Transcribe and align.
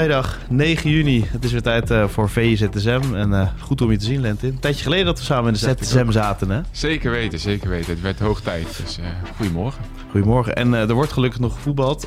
Vrijdag 0.00 0.38
9 0.48 0.90
juni. 0.90 1.24
Het 1.26 1.44
is 1.44 1.52
weer 1.52 1.62
tijd 1.62 1.90
uh, 1.90 2.08
voor 2.08 2.28
VZSM. 2.28 3.00
En 3.14 3.30
uh, 3.30 3.48
goed 3.60 3.80
om 3.80 3.90
je 3.90 3.96
te 3.96 4.04
zien, 4.04 4.20
Lentin. 4.20 4.48
Een 4.48 4.58
tijdje 4.58 4.82
geleden 4.82 5.04
dat 5.04 5.18
we 5.18 5.24
samen 5.24 5.46
in 5.46 5.52
de 5.52 5.84
ZSM 5.84 6.10
zaten, 6.10 6.50
hè? 6.50 6.60
Zeker 6.70 7.10
weten, 7.10 7.38
zeker 7.38 7.68
weten. 7.68 7.90
Het 7.90 8.00
werd 8.00 8.18
hoog 8.18 8.40
tijd. 8.40 8.80
Dus 8.84 8.98
uh, 8.98 9.04
goedemorgen. 9.36 9.82
Goedemorgen. 10.10 10.56
En 10.56 10.74
er 10.74 10.94
wordt 10.94 11.12
gelukkig 11.12 11.40
nog 11.40 11.54
gevoetbald. 11.54 12.06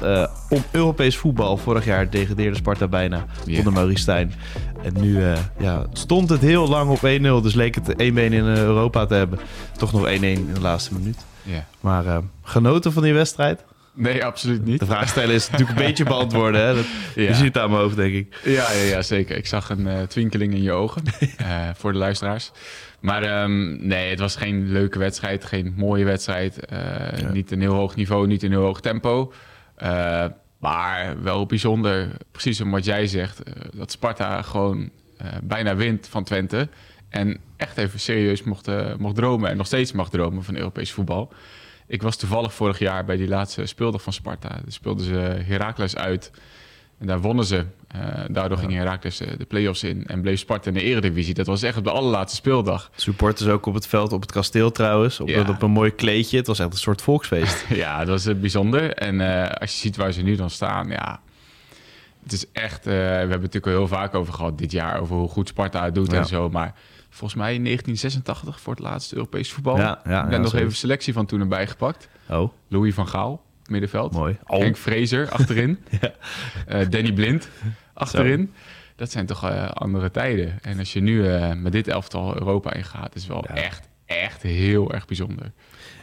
om 0.49 0.63
Europees 0.71 1.17
voetbal. 1.17 1.57
Vorig 1.57 1.85
jaar 1.85 2.09
degradeerde 2.09 2.55
Sparta 2.55 2.87
bijna 2.87 3.25
yeah. 3.45 3.57
onder 3.57 3.73
Maurice 3.73 4.01
Stijn. 4.01 4.33
En 4.83 4.93
nu 5.01 5.23
ja, 5.59 5.85
stond 5.91 6.29
het 6.29 6.41
heel 6.41 6.67
lang 6.67 6.89
op 6.89 6.99
1-0. 6.99 7.43
Dus 7.43 7.53
leek 7.53 7.75
het 7.75 7.95
één 7.95 8.13
been 8.13 8.33
in 8.33 8.45
Europa 8.45 9.05
te 9.05 9.13
hebben. 9.13 9.39
Toch 9.77 9.91
nog 9.91 10.07
1-1 10.07 10.09
in 10.09 10.49
de 10.53 10.61
laatste 10.61 10.93
minuut. 10.93 11.17
Yeah. 11.43 11.61
Maar 11.79 12.21
genoten 12.43 12.93
van 12.93 13.03
die 13.03 13.13
wedstrijd? 13.13 13.63
Nee, 13.93 14.25
absoluut 14.25 14.65
niet. 14.65 14.79
De 14.79 14.85
vraag 14.85 15.07
stellen 15.07 15.35
is 15.35 15.49
natuurlijk 15.49 15.79
een 15.79 15.85
beetje 15.89 16.03
beantwoorden. 16.03 16.65
Hè? 16.65 16.75
Dat, 16.75 16.85
Je 17.15 17.33
ziet 17.33 17.45
het 17.45 17.57
aan 17.57 17.69
mijn 17.69 17.81
hoofd, 17.81 17.95
denk 17.95 18.13
ik. 18.13 18.39
Ja, 18.43 18.71
ja, 18.71 18.81
ja 18.81 19.01
zeker. 19.01 19.37
Ik 19.37 19.45
zag 19.47 19.69
een 19.69 19.87
uh, 19.87 20.01
twinkeling 20.01 20.53
in 20.53 20.61
je 20.61 20.71
ogen 20.71 21.03
uh, 21.41 21.69
voor 21.79 21.91
de 21.91 21.97
luisteraars. 21.97 22.51
Maar 22.99 23.43
um, 23.43 23.87
nee, 23.87 24.09
het 24.09 24.19
was 24.19 24.35
geen 24.35 24.71
leuke 24.71 24.99
wedstrijd, 24.99 25.45
geen 25.45 25.73
mooie 25.77 26.05
wedstrijd. 26.05 26.57
Uh, 26.73 26.79
ja. 27.19 27.31
Niet 27.31 27.51
een 27.51 27.61
heel 27.61 27.73
hoog 27.73 27.95
niveau, 27.95 28.27
niet 28.27 28.43
een 28.43 28.51
heel 28.51 28.61
hoog 28.61 28.81
tempo. 28.81 29.33
maar 30.59 31.23
wel 31.23 31.45
bijzonder, 31.45 32.09
precies 32.31 32.61
om 32.61 32.71
wat 32.71 32.85
jij 32.85 33.07
zegt, 33.07 33.41
dat 33.73 33.91
Sparta 33.91 34.41
gewoon 34.41 34.89
bijna 35.43 35.75
wint 35.75 36.07
van 36.07 36.23
Twente. 36.23 36.69
En 37.09 37.37
echt 37.57 37.77
even 37.77 37.99
serieus 37.99 38.43
mocht, 38.43 38.69
mocht 38.97 39.15
dromen 39.15 39.49
en 39.49 39.57
nog 39.57 39.65
steeds 39.65 39.91
mag 39.91 40.09
dromen 40.09 40.43
van 40.43 40.55
Europees 40.55 40.91
voetbal. 40.91 41.33
Ik 41.87 42.01
was 42.01 42.15
toevallig 42.15 42.53
vorig 42.53 42.79
jaar 42.79 43.05
bij 43.05 43.17
die 43.17 43.27
laatste 43.27 43.65
speeldag 43.65 44.01
van 44.01 44.13
Sparta. 44.13 44.49
Daar 44.49 44.61
speelden 44.67 45.05
ze 45.05 45.15
Heracles 45.45 45.95
uit. 45.95 46.31
En 46.99 47.07
daar 47.07 47.21
wonnen 47.21 47.45
ze. 47.45 47.65
Uh, 47.95 48.01
daardoor 48.27 48.57
ja. 48.57 48.63
ging 48.63 48.73
Heracles 48.73 49.21
uh, 49.21 49.27
de 49.37 49.45
play-offs 49.45 49.83
in 49.83 50.07
en 50.07 50.21
bleef 50.21 50.39
Sparta 50.39 50.67
in 50.67 50.73
de 50.73 50.81
eredivisie. 50.81 51.33
Dat 51.33 51.45
was 51.45 51.61
echt 51.61 51.77
op 51.77 51.83
de 51.83 51.91
allerlaatste 51.91 52.35
speeldag. 52.35 52.91
Supporters 52.95 53.49
ook 53.49 53.65
op 53.65 53.73
het 53.73 53.87
veld, 53.87 54.13
op 54.13 54.21
het 54.21 54.31
kasteel 54.31 54.71
trouwens. 54.71 55.19
Op, 55.19 55.27
ja. 55.27 55.49
op 55.49 55.61
een 55.61 55.71
mooi 55.71 55.91
kleedje. 55.91 56.37
Het 56.37 56.47
was 56.47 56.59
echt 56.59 56.71
een 56.71 56.77
soort 56.77 57.01
volksfeest. 57.01 57.65
ja, 57.83 57.97
dat 57.97 58.07
was 58.07 58.27
uh, 58.27 58.35
bijzonder. 58.35 58.93
En 58.93 59.21
als 59.59 59.71
je 59.71 59.77
ziet 59.77 59.95
waar 59.95 60.11
ze 60.11 60.21
nu 60.21 60.35
dan 60.35 60.49
staan, 60.49 60.89
ja... 60.89 61.21
Het 62.23 62.31
is 62.31 62.45
echt... 62.51 62.85
we 62.85 62.91
hebben 62.91 63.31
het 63.31 63.41
natuurlijk 63.41 63.65
al 63.65 63.71
heel 63.71 63.87
vaak 63.87 64.15
over 64.15 64.33
gehad 64.33 64.57
dit 64.57 64.71
jaar... 64.71 64.99
over 64.99 65.15
hoe 65.15 65.27
goed 65.29 65.47
Sparta 65.47 65.83
het 65.83 65.95
doet 65.95 66.11
ja. 66.11 66.17
en 66.17 66.25
zo. 66.25 66.49
Maar 66.49 66.73
volgens 67.13 67.41
mij 67.41 67.53
in 67.53 67.63
1986 67.63 68.61
voor 68.61 68.73
het 68.73 68.83
laatste 68.83 69.15
Europees 69.15 69.51
voetbal. 69.51 69.77
Ja, 69.77 70.01
ja, 70.05 70.23
ik 70.23 70.29
ben 70.29 70.41
nog 70.41 70.53
even 70.53 70.75
selectie 70.75 71.13
van 71.13 71.25
toen 71.25 71.39
erbij 71.39 71.67
gepakt. 71.67 72.09
Oh. 72.29 72.51
Louis 72.67 72.93
van 72.93 73.07
Gaal, 73.07 73.43
middenveld. 73.65 74.11
Mooi. 74.11 74.37
Oh. 74.45 74.59
Henk 74.59 74.77
Fraser 74.77 75.29
achterin. 75.29 75.79
ja. 76.01 76.11
uh, 76.81 76.89
Danny 76.89 77.13
Blind 77.13 77.49
achterin. 77.93 78.51
Zo. 78.53 78.61
Dat 78.95 79.11
zijn 79.11 79.25
toch 79.25 79.49
uh, 79.49 79.69
andere 79.69 80.11
tijden. 80.11 80.59
En 80.61 80.79
als 80.79 80.93
je 80.93 80.99
nu 80.99 81.23
uh, 81.23 81.53
met 81.53 81.71
dit 81.71 81.87
elftal 81.87 82.35
Europa 82.35 82.73
ingaat, 82.73 83.15
is 83.15 83.27
wel 83.27 83.45
ja. 83.47 83.55
echt, 83.55 83.89
echt 84.05 84.41
heel 84.41 84.91
erg 84.93 85.05
bijzonder. 85.05 85.51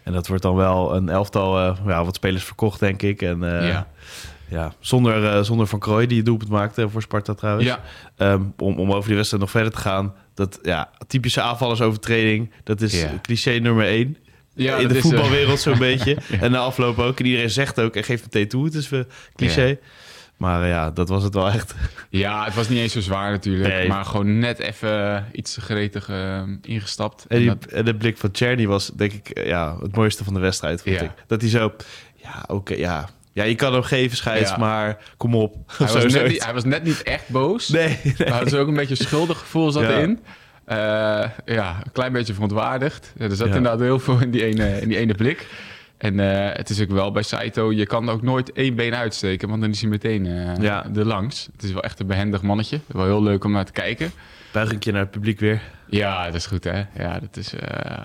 En 0.02 0.12
dat 0.12 0.26
wordt 0.26 0.42
dan 0.42 0.54
wel 0.54 0.94
een 0.94 1.08
elftal, 1.08 1.60
ja, 1.86 2.04
wat 2.04 2.14
spelers 2.14 2.44
verkocht, 2.44 2.80
denk 2.80 3.02
ik. 3.02 3.22
En, 3.22 3.40
ja. 3.40 3.88
Ja, 4.48 4.72
zonder, 4.78 5.44
zonder 5.44 5.66
Van 5.66 5.78
Krooi, 5.78 6.06
die 6.06 6.16
het 6.16 6.26
doelpunt 6.26 6.50
maakte 6.50 6.88
voor 6.88 7.02
Sparta 7.02 7.34
trouwens. 7.34 7.66
Ja. 7.66 7.80
Um, 8.32 8.54
om, 8.58 8.78
om 8.78 8.92
over 8.92 9.06
die 9.06 9.16
wedstrijd 9.16 9.42
nog 9.42 9.52
verder 9.52 9.72
te 9.72 9.78
gaan. 9.78 10.14
Dat 10.40 10.58
ja, 10.62 10.90
typische 11.06 11.40
aanvallersovertreding, 11.40 12.50
dat 12.64 12.80
is 12.80 13.00
Ja. 13.00 13.18
cliché 13.22 13.50
nummer 13.58 13.86
één. 13.86 14.16
Ja, 14.54 14.76
in 14.76 14.88
de 14.88 14.94
is, 14.96 15.00
voetbalwereld 15.02 15.60
zo'n 15.60 15.72
Ja. 15.78 15.78
beetje. 15.78 16.16
En 16.40 16.50
na 16.50 16.58
afloop 16.58 16.98
ook. 16.98 17.18
En 17.20 17.26
iedereen 17.26 17.50
zegt 17.50 17.80
ook 17.80 17.96
en 17.96 18.04
geeft 18.04 18.22
meteen 18.22 18.48
toe. 18.48 18.64
Het 18.64 18.74
is 18.74 18.90
uh, 18.92 19.00
cliché. 19.36 19.78
Maar 20.36 20.62
uh, 20.62 20.68
ja, 20.68 20.90
dat 20.90 21.08
was 21.08 21.22
het 21.22 21.34
wel 21.34 21.48
echt. 21.48 21.74
Ja, 22.10 22.44
het 22.44 22.54
was 22.54 22.68
niet 22.68 22.78
eens 22.78 22.92
zo 22.92 23.00
zwaar 23.00 23.30
natuurlijk. 23.30 23.68
Nee. 23.74 23.88
Maar 23.88 24.04
gewoon 24.04 24.38
net 24.38 24.58
even 24.58 25.26
iets 25.32 25.56
gretig 25.60 26.08
uh, 26.08 26.42
ingestapt. 26.62 27.24
En, 27.28 27.38
die, 27.38 27.46
dat- 27.48 27.64
en 27.64 27.84
de 27.84 27.94
blik 27.96 28.18
van 28.18 28.30
Czerny 28.30 28.66
was 28.66 28.90
denk 28.94 29.12
ik 29.12 29.38
uh, 29.38 29.46
ja, 29.46 29.76
het 29.80 29.96
mooiste 29.96 30.24
van 30.24 30.34
de 30.34 30.40
wedstrijd, 30.40 30.82
vond 30.82 30.94
Ja. 30.94 31.02
ik. 31.02 31.10
Dat 31.26 31.40
hij 31.40 31.50
zo, 31.50 31.72
ja, 32.14 32.44
oké, 32.46 32.74
ja. 32.74 33.08
Ja, 33.32 33.44
je 33.44 33.54
kan 33.54 33.72
hem 33.72 33.82
geven, 33.82 34.16
scheids, 34.16 34.50
Ja. 34.50 34.56
maar 34.56 34.98
kom 35.16 35.34
op. 35.34 35.56
hij, 35.78 35.86
was 35.86 36.12
net 36.12 36.28
niet, 36.28 36.44
hij 36.44 36.54
was 36.54 36.64
net 36.64 36.82
niet 36.84 37.02
echt 37.02 37.28
boos. 37.28 37.68
Nee, 37.68 37.98
nee. 38.02 38.14
Maar 38.28 38.40
er 38.40 38.46
is 38.46 38.54
ook 38.54 38.68
een 38.68 38.74
beetje 38.74 38.98
een 38.98 39.06
schuldig 39.06 39.38
gevoel 39.38 39.70
zat 39.70 39.82
Ja. 39.82 39.88
erin. 39.88 40.20
Eh, 40.64 40.76
ja, 41.44 41.76
een 41.84 41.92
klein 41.92 42.12
beetje 42.12 42.32
verontwaardigd. 42.32 43.12
Er 43.18 43.30
zat 43.36 43.38
Ja. 43.48 43.54
inderdaad 43.54 43.80
heel 43.80 43.98
veel 43.98 44.20
in 44.20 44.30
die 44.30 44.44
ene, 44.44 44.80
in 44.80 44.88
die 44.88 44.98
ene 44.98 45.14
blik. 45.14 45.46
En 45.98 46.20
eh, 46.20 46.56
het 46.56 46.70
is 46.70 46.80
ook 46.80 46.90
wel 46.90 47.12
bij 47.12 47.22
Saito, 47.22 47.72
je 47.72 47.86
kan 47.86 48.08
ook 48.08 48.22
nooit 48.22 48.52
één 48.52 48.74
been 48.74 48.94
uitsteken, 48.94 49.48
want 49.48 49.60
dan 49.60 49.70
is 49.70 49.80
hij 49.80 49.90
meteen 49.90 50.24
Ja. 50.60 50.86
er 50.94 51.04
langs. 51.06 51.48
Het 51.52 51.62
is 51.62 51.72
wel 51.72 51.82
echt 51.82 52.00
een 52.00 52.06
behendig 52.06 52.42
mannetje. 52.42 52.80
Wel 52.86 53.04
heel 53.04 53.22
leuk 53.22 53.44
om 53.44 53.52
naar 53.52 53.64
te 53.64 53.72
kijken. 53.72 54.10
Buigingje 54.52 54.92
naar 54.92 55.00
het 55.00 55.10
publiek 55.10 55.40
weer. 55.40 55.60
Ja, 55.88 56.24
dat 56.24 56.34
is 56.34 56.46
goed 56.46 56.64
hè. 56.64 56.82
Ja, 56.96 57.18
dat 57.20 57.36
is 57.36 57.52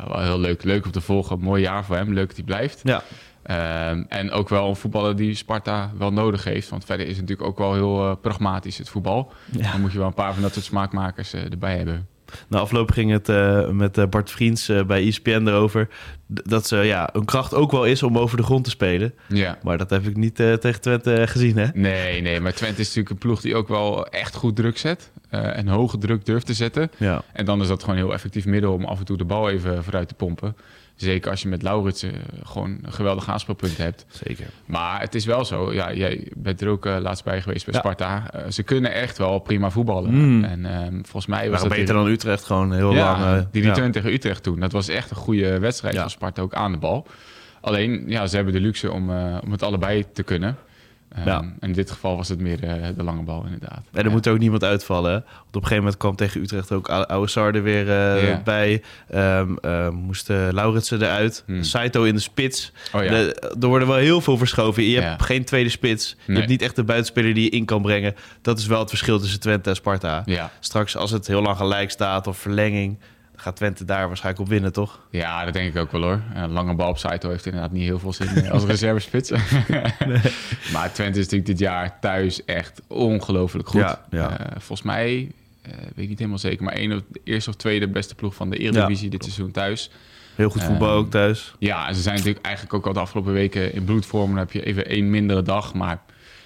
wel 0.08 0.22
heel 0.24 0.40
leuk. 0.40 0.64
Leuk 0.64 0.86
om 0.86 0.92
te 0.92 1.02
volgen. 1.02 1.40
Mooi 1.40 1.62
jaar 1.62 1.86
voor 1.86 1.96
hem. 1.96 2.14
Leuk 2.14 2.28
dat 2.28 2.36
hij 2.36 2.46
blijft. 2.46 2.80
Ja, 2.84 3.04
Ehm, 3.46 4.04
en 4.10 4.32
ook 4.32 4.50
wel 4.50 4.70
een 4.70 4.76
voetballer 4.76 5.16
die 5.16 5.36
Sparta 5.36 5.92
wel 5.98 6.12
nodig 6.12 6.44
heeft. 6.44 6.70
Want 6.70 6.86
verder 6.86 7.06
is 7.06 7.18
het 7.18 7.22
natuurlijk 7.22 7.48
ook 7.48 7.58
wel 7.58 7.74
heel 7.74 8.10
eh, 8.10 8.16
pragmatisch, 8.22 8.78
het 8.78 8.90
voetbal. 8.90 9.32
ja. 9.52 9.72
Dan 9.72 9.82
moet 9.82 9.92
je 9.92 9.98
wel 9.98 10.08
een 10.08 10.14
paar 10.14 10.34
van 10.34 10.42
dat 10.42 10.54
soort 10.54 10.66
smaakmakers 10.66 11.34
eh, 11.34 11.52
erbij 11.52 11.78
hebben. 11.78 12.08
Na 12.48 12.60
afloop 12.60 12.92
ging 12.92 13.12
het 13.12 13.30
eh, 13.30 13.70
met 13.70 14.10
Bart 14.10 14.32
Vriends 14.32 14.72
bij 14.88 15.08
ESPN 15.08 15.48
erover... 15.48 15.88
dat 16.28 16.68
ze 16.68 16.76
ja, 16.78 17.10
een 17.14 17.26
kracht 17.26 17.54
ook 17.54 17.72
wel 17.72 17.86
is 17.86 18.04
om 18.04 18.18
over 18.18 18.38
de 18.38 18.44
grond 18.44 18.64
te 18.64 18.70
spelen. 18.70 19.14
Ja. 19.28 19.58
Maar 19.64 19.78
dat 19.78 19.90
heb 19.90 20.08
ik 20.08 20.16
niet 20.18 20.36
tegen 20.36 20.82
Twente 20.82 21.24
gezien, 21.28 21.58
hè? 21.58 21.68
Nee, 21.74 22.22
nee, 22.22 22.40
maar 22.40 22.54
Twente 22.54 22.82
is 22.82 22.88
natuurlijk 22.88 23.10
een 23.10 23.18
ploeg 23.18 23.42
die 23.42 23.56
ook 23.56 23.68
wel 23.68 24.08
echt 24.08 24.36
goed 24.36 24.56
druk 24.56 24.78
zet. 24.78 25.12
en 25.30 25.68
hoge 25.68 25.98
druk 25.98 26.26
durft 26.26 26.46
te 26.46 26.54
zetten. 26.54 26.92
Ja, 26.98 27.24
En 27.34 27.46
dan 27.46 27.62
is 27.62 27.68
dat 27.68 27.82
gewoon 27.82 27.96
een 27.98 28.04
heel 28.04 28.14
effectief 28.14 28.46
middel 28.46 28.74
om 28.74 28.86
af 28.86 29.00
en 29.00 29.06
toe 29.06 29.18
de 29.18 29.26
bal 29.26 29.50
even 29.50 29.84
vooruit 29.84 30.08
te 30.08 30.14
pompen. 30.14 30.56
Zeker 30.96 31.32
als 31.32 31.42
je 31.42 31.48
met 31.48 31.62
Lauritsen 31.62 32.14
eh, 32.14 32.20
gewoon 32.44 32.78
een 32.82 32.94
geweldig 32.94 33.30
aanspeelpunt 33.30 33.78
hebt. 33.78 34.06
zeker. 34.10 34.46
Maar 34.66 35.00
het 35.00 35.16
is 35.16 35.26
wel 35.26 35.46
zo. 35.46 35.74
Ja, 35.74 35.94
jij 35.94 36.28
bent 36.36 36.62
er 36.62 36.68
ook 36.68 36.86
eh, 36.86 36.98
laatst 37.00 37.24
bij 37.24 37.42
geweest 37.42 37.66
bij 37.66 37.74
Ja. 37.74 37.80
Sparta. 37.80 38.32
Eh, 38.32 38.52
ze 38.52 38.64
kunnen 38.64 38.94
echt 38.94 39.18
wel 39.18 39.40
prima 39.40 39.70
voetballen. 39.70 40.14
Mm. 40.14 40.44
En 40.44 40.66
ehm, 40.66 40.94
volgens 40.94 41.26
mij 41.26 41.50
was 41.50 41.60
dat 41.60 41.70
beter 41.70 41.96
in- 41.96 42.02
dan 42.02 42.12
Utrecht 42.12 42.44
gewoon 42.44 42.74
heel 42.74 42.94
ja, 42.94 43.20
lang. 43.20 43.38
eh, 43.40 43.46
die 43.52 43.64
ja. 43.64 43.68
return 43.70 43.92
tegen 43.92 44.14
Utrecht 44.14 44.44
toen. 44.44 44.60
Dat 44.60 44.72
was 44.72 44.88
echt 44.88 45.10
een 45.10 45.16
goede 45.16 45.60
wedstrijd 45.60 45.96
van 45.98 46.10
Sparta 46.10 46.42
ook 46.42 46.54
aan 46.54 46.72
de 46.72 46.78
bal. 46.78 47.08
Alleen, 47.62 48.04
ja, 48.08 48.28
ze 48.28 48.36
hebben 48.36 48.54
de 48.54 48.60
luxe 48.60 48.92
om, 48.92 49.10
om 49.44 49.52
het 49.52 49.64
allebei 49.64 50.06
te 50.14 50.24
kunnen. 50.24 50.58
Ehm, 51.10 51.28
Ja. 51.28 51.40
En 51.40 51.56
in 51.60 51.74
dit 51.74 51.92
geval 51.92 52.16
was 52.16 52.30
het 52.30 52.40
meer 52.40 52.64
eh, 52.64 52.88
de 52.98 53.04
lange 53.04 53.22
bal 53.24 53.44
inderdaad. 53.46 53.82
En 53.92 54.00
er 54.00 54.06
Ja. 54.06 54.12
moet 54.12 54.28
ook 54.28 54.40
niemand 54.40 54.64
uitvallen. 54.64 55.12
hè? 55.12 55.18
Want 55.20 55.34
op 55.48 55.56
een 55.56 55.62
gegeven 55.62 55.78
moment 55.78 55.98
kwam 55.98 56.16
tegen 56.16 56.42
Utrecht 56.42 56.72
ook 56.72 56.90
Ou- 56.90 57.06
Ouassar 57.06 57.56
er 57.56 57.64
weer 57.64 57.90
eh, 57.90 58.28
Ja. 58.28 58.42
bij. 58.44 58.82
Ehm 59.10 59.56
eh, 59.62 59.90
moest 59.90 60.30
eh, 60.30 60.48
Lauritsen 60.52 61.02
eruit. 61.02 61.44
Hmm. 61.46 61.64
Saito 61.64 62.04
in 62.04 62.14
de 62.16 62.22
spits. 62.22 62.72
Oh. 62.94 63.02
De- 63.02 63.54
er 63.60 63.68
worden 63.68 63.88
wel 63.88 63.98
heel 63.98 64.22
veel 64.22 64.38
verschoven. 64.38 64.84
Je 64.84 65.00
hebt 65.02 65.24
geen 65.24 65.46
tweede 65.46 65.70
spits. 65.70 66.16
Je 66.26 66.34
hebt 66.34 66.48
niet 66.48 66.62
echt 66.62 66.76
de 66.76 66.84
buitenspeler 66.84 67.34
die 67.34 67.44
je 67.44 67.50
in 67.50 67.66
kan 67.66 67.82
brengen. 67.82 68.16
Dat 68.42 68.60
is 68.60 68.66
wel 68.66 68.80
het 68.80 68.90
verschil 68.90 69.20
tussen 69.20 69.40
Twente 69.40 69.70
en 69.70 69.76
Sparta. 69.76 70.24
Straks 70.60 70.98
als 70.98 71.12
het 71.12 71.28
heel 71.28 71.42
lang 71.42 71.58
gelijk 71.58 71.92
staat 71.92 72.28
of 72.28 72.38
verlenging... 72.38 72.98
gaat 73.36 73.56
Twente 73.56 73.86
daar 73.86 74.08
waarschijnlijk 74.08 74.44
op 74.44 74.50
winnen, 74.50 74.74
toch? 74.74 75.00
ja, 75.10 75.46
dat 75.46 75.54
denk 75.54 75.74
ik 75.74 75.82
ook 75.82 75.92
wel 75.92 76.02
hoor. 76.02 76.22
Een 76.34 76.52
lange 76.52 76.74
bal 76.74 76.90
op 76.90 76.98
Saito 76.98 77.30
heeft 77.30 77.46
inderdaad 77.46 77.72
niet 77.72 77.84
heel 77.84 78.00
veel 78.00 78.14
zin 78.14 78.28
eh, 78.36 78.52
als 78.52 78.64
reservespits. 78.64 79.32
Maar 80.74 80.92
Twente 80.94 81.20
is 81.20 81.24
natuurlijk 81.24 81.46
dit 81.46 81.60
jaar 81.60 82.00
thuis 82.00 82.46
echt 82.46 82.82
ongelooflijk 82.88 83.68
goed. 83.68 83.82
Ja, 83.82 84.06
ja. 84.10 84.40
Eh, 84.40 84.52
volgens 84.52 84.82
mij, 84.82 85.32
eh, 85.62 85.72
weet 85.72 86.04
ik 86.04 86.10
niet 86.10 86.18
helemaal 86.18 86.40
zeker... 86.40 86.64
maar 86.64 86.74
één 86.74 86.92
of, 86.94 87.02
de 87.08 87.22
eerste 87.24 87.50
of 87.50 87.56
tweede 87.56 87.88
beste 87.88 88.16
ploeg 88.16 88.36
van 88.36 88.50
de 88.50 88.58
Eredivisie 88.58 89.10
dit 89.10 89.24
seizoen 89.24 89.52
thuis. 89.52 89.92
Heel 90.36 90.50
goed 90.50 90.64
voetbal 90.64 90.90
Ehm, 90.90 90.98
ook 90.98 91.12
thuis. 91.12 91.54
Ja, 91.60 91.94
ze 91.94 92.02
zijn 92.02 92.16
natuurlijk 92.16 92.46
eigenlijk 92.46 92.76
ook 92.76 92.86
al 92.88 92.94
de 92.94 93.00
afgelopen 93.00 93.34
weken 93.34 93.74
in 93.74 93.84
bloedvorm. 93.84 94.30
Dan 94.30 94.38
heb 94.38 94.52
je 94.52 94.66
even 94.66 94.86
één 94.86 95.10
mindere 95.10 95.42
dag. 95.42 95.74
Maar 95.74 96.02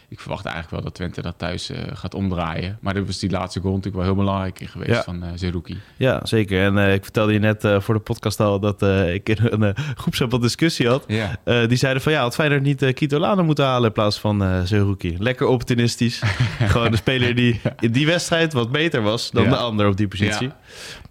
ik 0.09 0.19
verwacht 0.19 0.45
eigenlijk 0.45 0.75
wel 0.75 0.83
dat 0.85 0.93
Twente 0.93 1.21
dat 1.21 1.37
thuis 1.37 1.69
eh, 1.69 1.77
gaat 1.93 2.13
omdraaien. 2.13 2.77
Maar 2.81 2.93
dat 2.93 3.05
was 3.05 3.19
die 3.19 3.29
laatste 3.29 3.59
goal 3.59 3.75
natuurlijk 3.75 4.03
wel 4.03 4.13
heel 4.13 4.23
belangrijk 4.23 4.59
in 4.59 4.67
geweest 4.67 4.91
Ja. 4.91 5.03
van 5.03 5.23
uh, 5.23 5.29
Zerouki. 5.35 5.77
Ja, 5.97 6.19
zeker. 6.23 6.63
En 6.63 6.77
eh, 6.77 6.93
ik 6.93 7.03
vertelde 7.03 7.33
je 7.33 7.39
net 7.39 7.67
voor 7.77 7.93
de 7.93 7.99
podcast 7.99 8.39
al 8.39 8.59
dat 8.59 8.81
ik 9.07 9.29
in 9.29 9.37
een 9.41 9.75
uh, 10.31 10.39
discussie 10.41 10.87
had. 10.87 11.03
Ja. 11.07 11.65
Die 11.67 11.77
zeiden 11.77 12.01
van 12.01 12.11
ja, 12.11 12.21
had 12.21 12.35
Feyenoord 12.35 12.61
niet 12.61 12.81
uh, 12.81 12.93
Kito 12.93 13.19
Lano 13.19 13.43
moeten 13.43 13.65
halen 13.65 13.87
in 13.87 13.93
plaats 13.93 14.19
van 14.19 14.43
uh, 14.43 14.61
Zerouki. 14.63 15.15
Lekker 15.19 15.47
opportunistisch. 15.47 16.21
Gewoon 16.59 16.91
de 16.91 16.97
speler 16.97 17.35
die 17.35 17.61
in 17.79 17.91
die 17.91 18.05
wedstrijd 18.05 18.53
wat 18.53 18.71
beter 18.71 19.01
was 19.01 19.31
dan 19.31 19.43
Ja. 19.43 19.49
de 19.49 19.55
ander 19.57 19.87
op 19.87 19.97
die 19.97 20.07
positie. 20.07 20.51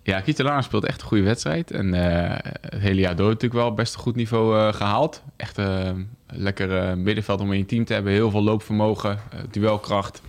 Ja. 0.08 0.20
Kitolano 0.20 0.60
speelt 0.60 0.84
echt 0.84 1.00
een 1.00 1.06
goede 1.06 1.22
wedstrijd. 1.22 1.70
En 1.70 1.94
eh, 1.94 2.36
het 2.60 2.80
hele 2.80 3.00
jaar 3.00 3.16
door 3.16 3.26
natuurlijk 3.28 3.60
wel 3.60 3.74
best 3.74 3.94
een 3.94 4.00
goed 4.00 4.16
niveau 4.16 4.58
eh, 4.58 4.72
gehaald. 4.72 5.22
Echt 5.36 5.58
eh, 5.58 5.90
lekker 6.26 6.76
eh, 6.78 6.94
middenveld 6.94 7.40
om 7.40 7.52
in 7.52 7.58
je 7.58 7.64
team 7.64 7.84
te 7.84 7.92
hebben. 7.92 8.12
Heel 8.12 8.30
veel 8.30 8.42
loopvermogen, 8.42 9.10
eh, 9.30 9.38
duelkracht. 9.50 10.22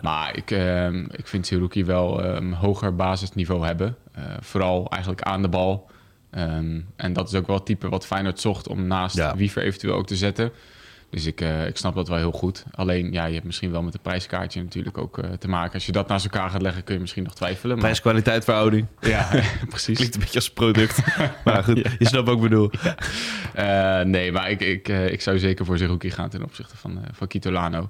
Maar 0.00 0.36
ik, 0.36 0.50
eh, 0.50 0.92
ik 0.94 1.26
vind 1.26 1.46
Siruki 1.46 1.84
wel 1.84 2.22
eh, 2.22 2.34
een 2.34 2.52
hoger 2.52 2.96
basisniveau 2.96 3.66
hebben. 3.66 3.96
Eh, 4.12 4.22
vooral 4.40 4.86
eigenlijk 4.90 5.22
aan 5.22 5.42
de 5.42 5.48
bal. 5.48 5.90
Ehm, 6.30 6.80
en 6.96 7.12
dat 7.12 7.28
is 7.28 7.34
ook 7.34 7.46
wel 7.46 7.56
het 7.56 7.66
type 7.66 7.88
wat 7.88 8.06
Feyenoord 8.06 8.40
zocht 8.40 8.68
om 8.68 8.86
naast 8.86 9.16
Ja. 9.16 9.36
Wiever 9.36 9.62
eventueel 9.62 9.94
ook 9.94 10.06
te 10.06 10.16
zetten. 10.16 10.50
Dus 11.12 11.26
ik, 11.26 11.40
eh, 11.40 11.66
ik 11.66 11.76
snap 11.76 11.94
dat 11.94 12.08
wel 12.08 12.18
heel 12.18 12.32
goed. 12.32 12.64
Alleen, 12.70 13.12
ja, 13.12 13.24
je 13.24 13.32
hebt 13.32 13.44
misschien 13.44 13.70
wel 13.70 13.82
met 13.82 13.94
een 13.94 14.00
prijskaartje 14.00 14.62
natuurlijk 14.62 14.98
ook 14.98 15.18
eh, 15.18 15.30
te 15.30 15.48
maken. 15.48 15.74
Als 15.74 15.86
je 15.86 15.92
dat 15.92 16.08
naast 16.08 16.24
elkaar 16.24 16.50
gaat 16.50 16.62
leggen, 16.62 16.84
kun 16.84 16.94
je 16.94 17.00
misschien 17.00 17.22
nog 17.22 17.34
twijfelen. 17.34 17.74
Maar... 17.74 17.84
Prijs-kwaliteit 17.84 18.44
verhouding. 18.44 18.86
Ja, 19.00 19.28
precies. 19.68 19.96
Klinkt 19.96 20.14
een 20.14 20.20
beetje 20.20 20.38
als 20.38 20.50
product. 20.50 21.02
maar 21.44 21.64
goed, 21.64 21.76
je 21.98 22.06
snapt 22.06 22.26
wat 22.26 22.36
ik 22.36 22.42
bedoel. 22.42 22.70
Uh, 23.58 24.00
nee, 24.00 24.32
maar 24.32 24.50
ik, 24.50 24.60
ik, 24.60 24.88
ik 24.88 25.20
zou 25.20 25.38
zeker 25.38 25.64
voor 25.64 25.78
Zerouki 25.78 26.10
gaan 26.10 26.28
ten 26.28 26.42
opzichte 26.42 26.76
van, 26.76 27.04
van 27.12 27.26
Kitolano. 27.26 27.88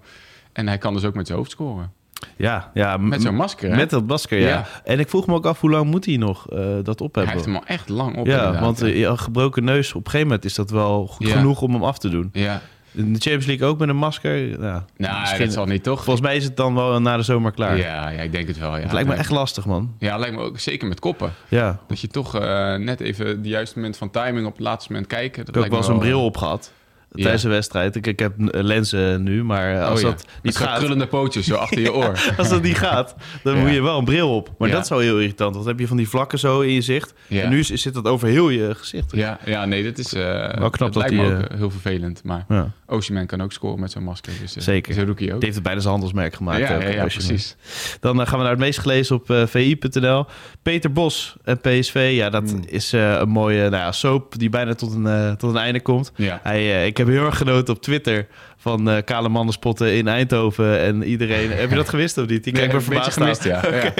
En 0.53 0.67
hij 0.67 0.79
kan 0.79 0.95
dus 0.95 1.05
ook 1.05 1.15
met 1.15 1.27
zijn 1.27 1.39
hoofd 1.39 1.51
scoren. 1.51 1.93
Ja, 2.37 2.71
ja 2.75 2.97
met 2.97 3.23
zo'n 3.23 3.35
masker. 3.35 3.71
Hè? 3.71 3.77
Met 3.77 3.91
dat 3.91 4.07
masker, 4.07 4.39
ja. 4.39 4.49
ja. 4.49 4.67
En 4.85 4.99
ik 4.99 5.09
vroeg 5.09 5.27
me 5.27 5.35
ook 5.35 5.47
af 5.47 5.61
hoe 5.61 5.71
lang 5.71 5.91
moet 5.91 6.05
hij 6.05 6.17
nog 6.17 6.53
uh, 6.53 6.59
dat 6.83 7.01
op 7.01 7.15
hebben. 7.15 7.25
Hij 7.25 7.33
heeft 7.33 7.45
hem 7.45 7.57
al 7.57 7.67
echt 7.67 7.89
lang 7.89 8.17
op. 8.17 8.27
Ja, 8.27 8.61
want 8.61 8.81
een 8.81 9.19
gebroken 9.19 9.65
neus, 9.65 9.89
op 9.89 10.05
een 10.05 10.11
gegeven 10.11 10.27
moment 10.27 10.45
is 10.45 10.55
dat 10.55 10.71
wel 10.71 11.07
goed 11.07 11.27
ja. 11.27 11.37
genoeg 11.37 11.63
om 11.63 11.73
hem 11.73 11.85
af 11.85 11.99
te 11.99 12.09
doen. 12.09 12.31
Ja. 12.33 12.63
In 12.93 13.13
de 13.13 13.19
Champions 13.19 13.47
League 13.47 13.67
ook 13.69 13.79
met 13.79 13.89
een 13.89 13.97
masker. 13.97 14.61
Ja, 14.61 14.85
nou, 14.97 15.21
misschien, 15.21 15.45
dat 15.45 15.53
zal 15.53 15.65
niet 15.65 15.83
toch. 15.83 16.05
Volgens 16.05 16.27
mij 16.27 16.37
is 16.37 16.45
het 16.45 16.57
dan 16.57 16.75
wel 16.75 17.01
na 17.01 17.17
de 17.17 17.23
zomer 17.23 17.53
klaar. 17.53 17.77
Ja, 17.77 18.09
ja 18.09 18.21
ik 18.21 18.33
denk 18.33 18.49
het 18.49 18.59
wel. 18.59 18.77
Ja. 18.77 18.83
Het 18.83 18.93
lijkt 18.93 19.09
me 19.09 19.15
echt 19.15 19.31
lastig, 19.31 19.67
man. 19.67 19.95
Ja, 19.99 20.17
lijkt 20.17 20.37
me 20.37 20.43
ook 20.43 20.59
zeker 20.59 20.89
met 20.89 21.01
koppen. 21.01 21.33
Ja. 21.49 21.79
Dat 21.87 22.01
je 22.01 22.09
toch 22.09 22.35
uh, 22.35 22.75
net 22.75 23.01
even 23.01 23.27
het 23.27 23.39
juiste 23.43 23.77
moment 23.77 23.97
van 23.97 24.11
timing 24.11 24.47
op 24.47 24.53
het 24.53 24.63
laatste 24.63 24.93
moment 24.93 25.11
kijken. 25.11 25.45
Dat 25.45 25.49
ik 25.49 25.55
heb 25.55 25.65
ook 25.65 25.71
wel 25.71 25.79
eens 25.79 25.89
een 25.89 25.99
bril 25.99 26.25
op 26.25 26.37
gehad. 26.37 26.73
Tijdens 27.15 27.43
de 27.43 27.49
wedstrijd. 27.49 27.97
Ik, 27.97 28.07
ik 28.07 28.19
heb 28.19 28.33
lenzen 28.51 29.23
nu, 29.23 29.45
maar 29.45 29.83
als 29.83 29.99
oh, 30.03 30.05
ja. 30.05 30.11
dat 30.15 30.27
niet 30.43 30.57
gaat... 30.57 30.79
krullende 30.79 31.07
pootjes 31.07 31.47
zo 31.47 31.55
achter 31.55 31.81
je 31.81 31.93
oor. 32.03 32.35
als 32.37 32.49
dat 32.49 32.63
niet 32.63 32.77
gaat, 32.79 33.15
dan 33.43 33.59
moet 33.59 33.71
je 33.71 33.83
wel 33.83 33.99
een 33.99 34.05
bril 34.05 34.37
op. 34.37 34.51
Maar 34.59 34.71
dat 34.71 34.83
is 34.83 34.89
wel 34.89 34.99
heel 34.99 35.19
irritant. 35.19 35.53
Want 35.55 35.55
dan 35.65 35.67
heb 35.67 35.79
je 35.79 35.87
van 35.87 35.97
die 35.97 36.09
vlakken 36.09 36.39
zo 36.39 36.61
in 36.61 36.73
je 36.73 36.81
zicht. 36.81 37.15
Ja. 37.27 37.43
En 37.43 37.51
nu 37.51 37.63
zit 37.65 37.95
dat 37.95 38.07
over 38.07 38.29
heel 38.29 38.49
je 38.49 38.75
gezicht. 38.75 39.13
Ja, 39.17 39.39
ja, 39.45 39.65
nee, 39.65 39.85
dat 39.85 39.99
is... 39.99 40.13
eh 40.15 40.23
Wel 40.59 40.71
knap 40.71 40.93
dat 40.93 40.97
lijkt 40.97 41.11
die, 41.11 41.21
ook 41.23 41.43
eh, 41.49 41.59
heel 41.59 41.71
vervelend. 41.71 42.25
Maar 42.25 42.45
Ja. 42.49 42.71
Osimhen 42.87 43.27
kan 43.27 43.41
ook 43.43 43.53
scoren 43.53 43.81
met 43.81 43.91
zo'n 43.91 44.03
masker. 44.05 44.33
Dus, 44.41 44.57
eh, 44.57 44.63
Zeker. 44.63 44.99
Een 44.99 45.07
rookie 45.07 45.27
ook. 45.27 45.35
Die 45.35 45.43
heeft 45.45 45.55
het 45.55 45.63
bijna 45.65 45.81
zijn 45.81 45.93
handelsmerk 45.93 46.35
gemaakt. 46.35 46.59
ja, 46.59 46.89
ja, 46.89 47.03
als 47.03 47.15
precies. 47.15 47.57
Dan 48.01 48.27
gaan 48.27 48.37
we 48.37 48.43
naar 48.43 48.53
het 48.53 48.61
meest 48.61 48.79
gelezen 48.79 49.17
op 49.17 49.25
vi.nl. 49.47 50.27
Peter 50.63 50.93
Bos 50.93 51.37
en 51.45 51.61
PSV. 51.61 52.11
Ja, 52.15 52.31
dat 52.31 52.51
Hmm. 52.51 52.63
is 52.67 52.93
een 52.93 53.29
mooie 53.29 53.61
nou 53.63 53.83
ja, 53.83 53.93
soap 53.93 54.39
die 54.39 54.49
bijna 54.49 54.75
tot 54.75 54.95
een, 54.95 55.37
tot 55.37 55.51
een 55.51 55.61
einde 55.61 55.81
komt. 55.81 56.13
Ja. 56.17 56.41
Hij, 56.43 56.87
ik 56.87 56.97
heb 57.05 57.15
heel 57.15 57.27
erg 57.27 57.37
genoten 57.37 57.75
op 57.75 57.83
Twitter 57.83 58.27
van 58.57 58.91
eh 58.91 59.03
kale 59.05 59.29
mannen 59.29 59.55
spotten 59.55 59.93
in 59.95 60.09
Eindhoven. 60.09 60.79
En 60.81 61.03
iedereen... 61.03 61.51
heb 61.51 61.71
je 61.71 61.77
dat 61.77 61.89
gewist 61.89 62.19
of 62.19 62.27
niet? 62.27 62.45
Die 62.45 62.53
Nee, 62.53 62.63
kijkt 62.63 62.75
me 62.75 62.81
verbaasd 62.81 63.13
gemist, 63.13 63.45
ja. 63.45 63.63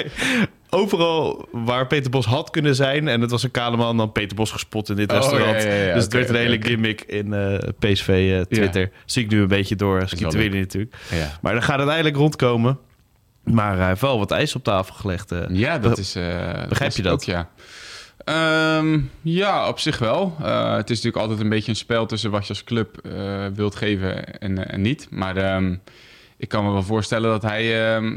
Overal 0.71 1.49
waar 1.53 1.87
Peter 1.87 2.11
Bos 2.11 2.27
had 2.27 2.51
kunnen 2.51 2.75
zijn... 2.75 3.09
en 3.09 3.21
het 3.21 3.31
was 3.31 3.43
een 3.43 3.51
kale 3.51 3.77
man, 3.77 3.97
dan 3.97 4.13
Peter 4.13 4.37
Bos 4.37 4.51
gespot 4.51 4.89
in 4.89 4.97
dit 4.97 5.11
Oh, 5.13 5.17
restaurant. 5.17 5.63
ja, 5.63 5.95
dus 5.95 6.05
het 6.05 6.13
werd 6.13 6.29
een 6.29 6.35
hele 6.35 6.63
gimmick 6.63 7.01
in 7.01 7.33
eh, 7.33 7.55
PSV 7.79 8.09
eh, 8.09 8.41
Twitter. 8.41 8.91
Zie 9.05 9.25
ik 9.25 9.31
nu 9.31 9.41
een 9.41 9.49
beetje 9.49 9.77
door. 9.77 10.03
Schiet 10.09 10.33
winnen 10.33 10.61
natuurlijk. 10.61 10.97
Ja. 11.11 11.39
Maar 11.43 11.53
dan 11.53 11.63
gaat 11.63 11.79
het 11.79 11.89
uiteindelijk 11.89 12.17
rondkomen. 12.17 12.79
Maar 13.45 13.77
hij 13.77 13.89
heeft 13.89 14.01
wel 14.01 14.19
wat 14.19 14.31
ijs 14.31 14.55
op 14.55 14.65
tafel 14.65 14.95
gelegd. 14.95 15.35
Ja, 15.49 15.79
dat 15.79 15.99
is. 15.99 16.13
begrijp 16.69 16.93
je 16.93 17.03
dat? 17.03 17.13
Ook, 17.13 17.23
ja. 17.23 17.49
Ehm, 18.25 19.01
ja, 19.23 19.69
op 19.69 19.79
zich 19.79 19.99
wel. 19.99 20.37
Eh, 20.41 20.75
het 20.77 20.91
is 20.91 20.97
natuurlijk 20.97 21.23
altijd 21.23 21.41
een 21.41 21.49
beetje 21.49 21.71
een 21.71 21.77
spel 21.77 22.07
tussen 22.07 22.31
wat 22.31 22.43
je 22.43 22.49
als 22.49 22.65
club 22.65 22.97
eh, 22.99 23.47
wilt 23.55 23.75
geven 23.75 24.39
en, 24.41 24.69
en 24.69 24.81
niet. 24.81 25.07
Maar 25.11 25.37
ehm, 25.37 25.75
ik 26.37 26.49
kan 26.49 26.65
me 26.65 26.71
wel 26.73 26.83
voorstellen 26.83 27.31
dat 27.31 27.43
hij. 27.43 27.95
ehm, 27.95 28.17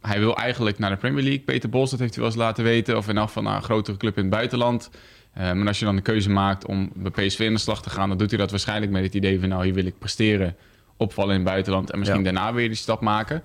hij 0.00 0.18
wil 0.18 0.36
eigenlijk 0.36 0.78
naar 0.78 0.90
de 0.90 0.96
Premier 0.96 1.22
League. 1.22 1.40
Peter 1.42 1.68
Bos, 1.68 1.90
dat 1.90 1.98
heeft 2.00 2.14
hij 2.14 2.22
wel 2.22 2.32
eens 2.32 2.40
laten 2.42 2.64
weten. 2.64 2.96
Of 2.96 3.08
in 3.08 3.16
elk 3.16 3.26
geval 3.26 3.42
naar 3.42 3.56
een 3.56 3.62
grotere 3.62 3.96
club 3.96 4.16
in 4.16 4.22
het 4.22 4.32
buitenland. 4.32 4.90
Eh, 5.32 5.52
maar 5.52 5.66
als 5.66 5.78
je 5.78 5.84
dan 5.84 5.96
de 5.96 6.02
keuze 6.02 6.30
maakt 6.30 6.66
om 6.66 6.92
bij 6.94 7.26
PSV 7.26 7.38
in 7.40 7.52
de 7.52 7.58
slag 7.58 7.82
te 7.82 7.90
gaan, 7.90 8.08
dan 8.08 8.18
doet 8.18 8.30
hij 8.30 8.38
dat 8.38 8.50
waarschijnlijk 8.50 8.92
met 8.92 9.02
het 9.02 9.14
idee 9.14 9.40
van 9.40 9.48
nou, 9.48 9.64
hier 9.64 9.74
wil 9.74 9.84
ik 9.86 9.98
presteren, 9.98 10.56
opvallen 10.96 11.30
in 11.34 11.40
het 11.40 11.48
buitenland 11.48 11.90
en 11.90 11.98
misschien 11.98 12.18
Ja. 12.24 12.32
daarna 12.32 12.52
weer 12.52 12.68
die 12.68 12.76
stap 12.76 13.00
maken. 13.00 13.42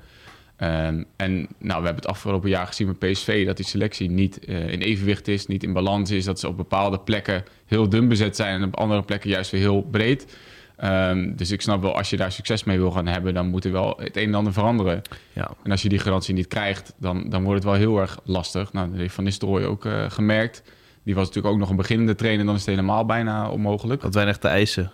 Ehm, 0.57 1.03
en 1.15 1.33
nou, 1.57 1.79
we 1.79 1.85
hebben 1.85 1.95
het 1.95 2.07
afgelopen 2.07 2.49
jaar 2.49 2.67
gezien 2.67 2.87
met 2.87 2.99
PSV 2.99 3.45
dat 3.45 3.57
die 3.57 3.65
selectie 3.65 4.09
niet 4.09 4.45
eh, 4.45 4.71
in 4.71 4.81
evenwicht 4.81 5.27
is, 5.27 5.47
niet 5.47 5.63
in 5.63 5.73
balans 5.73 6.11
is, 6.11 6.25
dat 6.25 6.39
ze 6.39 6.47
op 6.47 6.57
bepaalde 6.57 6.99
plekken 6.99 7.43
heel 7.65 7.89
dun 7.89 8.07
bezet 8.07 8.35
zijn 8.35 8.61
en 8.61 8.67
op 8.67 8.77
andere 8.77 9.01
plekken 9.03 9.29
juist 9.29 9.51
weer 9.51 9.61
heel 9.61 9.81
breed. 9.81 10.37
Ehm, 10.77 11.35
dus 11.35 11.51
ik 11.51 11.61
snap 11.61 11.81
wel, 11.81 11.97
als 11.97 12.09
je 12.09 12.17
daar 12.17 12.31
succes 12.31 12.63
mee 12.63 12.77
wil 12.77 12.91
gaan 12.91 13.07
hebben, 13.07 13.33
dan 13.33 13.47
moet 13.47 13.65
er 13.65 13.71
wel 13.71 13.93
het 13.97 14.17
een 14.17 14.27
en 14.27 14.33
ander 14.35 14.53
veranderen. 14.53 15.01
Ja. 15.33 15.51
En 15.63 15.71
als 15.71 15.81
je 15.81 15.89
die 15.89 15.99
garantie 15.99 16.33
niet 16.33 16.47
krijgt, 16.47 16.93
dan, 16.97 17.29
dan 17.29 17.43
wordt 17.43 17.63
het 17.63 17.71
wel 17.71 17.79
heel 17.79 17.99
erg 17.99 18.19
lastig. 18.23 18.73
Nou, 18.73 18.89
dat 18.89 18.99
heeft 18.99 19.13
Van 19.13 19.23
Nistelrooy 19.23 19.63
ook 19.63 19.85
eh, 19.85 20.09
gemerkt. 20.09 20.63
Die 21.03 21.15
was 21.15 21.27
natuurlijk 21.27 21.53
ook 21.53 21.59
nog 21.59 21.69
een 21.69 21.75
beginnende 21.75 22.15
trainer, 22.15 22.45
dan 22.45 22.53
is 22.55 22.61
het 22.61 22.69
helemaal 22.69 23.05
bijna 23.05 23.49
onmogelijk. 23.49 24.01
Had 24.01 24.13
weinig 24.13 24.37
te 24.37 24.47
eisen. 24.47 24.91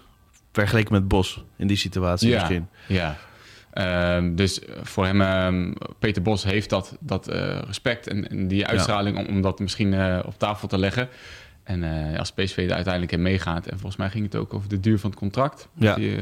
Vergeleken 0.51 0.93
met 0.93 1.07
Bos 1.07 1.43
in 1.57 1.67
die 1.67 1.77
situatie 1.77 2.29
Ja. 2.29 2.37
misschien. 2.37 2.67
Ja. 2.87 3.17
Ehm, 3.71 4.35
dus 4.35 4.59
voor 4.81 5.05
hem, 5.05 5.21
ehm, 5.21 5.73
Peter 5.99 6.21
Bos 6.21 6.43
heeft 6.43 6.69
dat, 6.69 6.97
dat 6.99 7.27
eh, 7.27 7.59
respect 7.65 8.07
en, 8.07 8.29
en 8.29 8.47
die 8.47 8.65
uitstraling 8.67 9.17
om, 9.17 9.25
om 9.25 9.41
dat 9.41 9.59
misschien 9.59 9.93
eh, 9.93 10.19
op 10.25 10.33
tafel 10.37 10.67
te 10.67 10.77
leggen. 10.77 11.09
En 11.63 11.83
eh, 12.11 12.19
als 12.19 12.31
PSV 12.31 12.57
er 12.57 12.73
uiteindelijk 12.73 13.11
in 13.13 13.21
meegaat, 13.21 13.65
en 13.65 13.71
volgens 13.77 13.95
mij 13.95 14.09
ging 14.09 14.23
het 14.23 14.35
ook 14.35 14.53
over 14.53 14.69
de 14.69 14.79
duur 14.79 14.99
van 14.99 15.09
het 15.09 15.19
contract, 15.19 15.67
Ja. 15.73 15.85
dat 15.87 15.95
die 15.95 16.17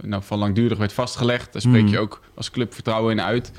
nou, 0.00 0.22
van 0.22 0.38
langdurig 0.38 0.78
werd 0.78 0.92
vastgelegd. 0.92 1.52
Daar 1.52 1.62
spreek 1.62 1.82
Mm. 1.82 1.88
je 1.88 1.98
ook 1.98 2.20
als 2.34 2.50
club 2.50 2.74
vertrouwen 2.74 3.12
in 3.12 3.22
uit. 3.22 3.52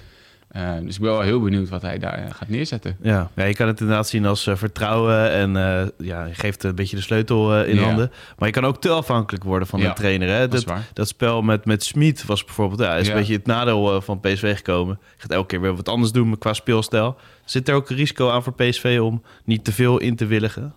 Eh, 0.54 0.72
dus 0.82 0.96
ik 0.96 1.02
ben 1.02 1.12
wel 1.12 1.22
heel 1.22 1.40
benieuwd 1.42 1.70
wat 1.70 1.82
hij 1.82 2.00
daar 2.00 2.14
eh, 2.14 2.32
gaat 2.32 2.48
neerzetten. 2.50 2.98
Ja. 3.02 3.30
ja, 3.36 3.44
je 3.44 3.54
kan 3.56 3.68
het 3.68 3.80
inderdaad 3.80 4.08
zien 4.08 4.26
als 4.26 4.48
eh, 4.48 4.56
vertrouwen. 4.56 5.32
En 5.32 5.52
ja, 5.98 6.26
je 6.26 6.34
geeft 6.34 6.64
een 6.64 6.76
beetje 6.76 6.96
de 6.96 7.02
sleutel 7.02 7.64
in 7.64 7.76
Ja. 7.76 7.82
handen. 7.84 8.12
Maar 8.38 8.48
je 8.48 8.54
kan 8.54 8.66
ook 8.66 8.82
te 8.82 8.90
afhankelijk 8.90 9.44
worden 9.44 9.68
van 9.68 9.80
Ja, 9.80 9.88
de 9.88 9.94
trainer. 9.94 10.28
Hè? 10.30 10.40
Dat 10.40 10.52
Dat, 10.52 10.64
waar. 10.64 10.88
dat 10.94 11.08
spel 11.08 11.42
met, 11.42 11.66
met 11.66 11.84
Smit 11.84 12.26
was 12.26 12.46
bijvoorbeeld... 12.46 12.80
Ja, 12.80 12.96
is 12.96 13.08
een 13.08 13.14
beetje 13.14 13.34
het 13.34 13.46
nadeel 13.46 14.02
van 14.02 14.20
PSV 14.20 14.56
gekomen. 14.56 15.00
Je 15.16 15.22
gaat 15.22 15.32
elke 15.32 15.48
keer 15.48 15.62
weer 15.62 15.76
wat 15.76 15.90
anders 15.90 16.12
doen 16.12 16.38
qua 16.38 16.54
speelstijl. 16.54 17.18
Zit 17.46 17.70
er 17.70 17.76
ook 17.76 17.90
een 17.90 17.96
risico 17.96 18.30
aan 18.30 18.44
voor 18.44 18.54
PSV 18.54 19.00
om 19.02 19.24
niet 19.44 19.64
te 19.64 19.72
veel 19.72 19.98
in 20.00 20.16
te 20.16 20.26
willigen? 20.26 20.74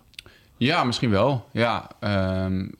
Ja, 0.57 0.83
misschien 0.83 1.09
wel. 1.09 1.47
Ja, 1.51 1.87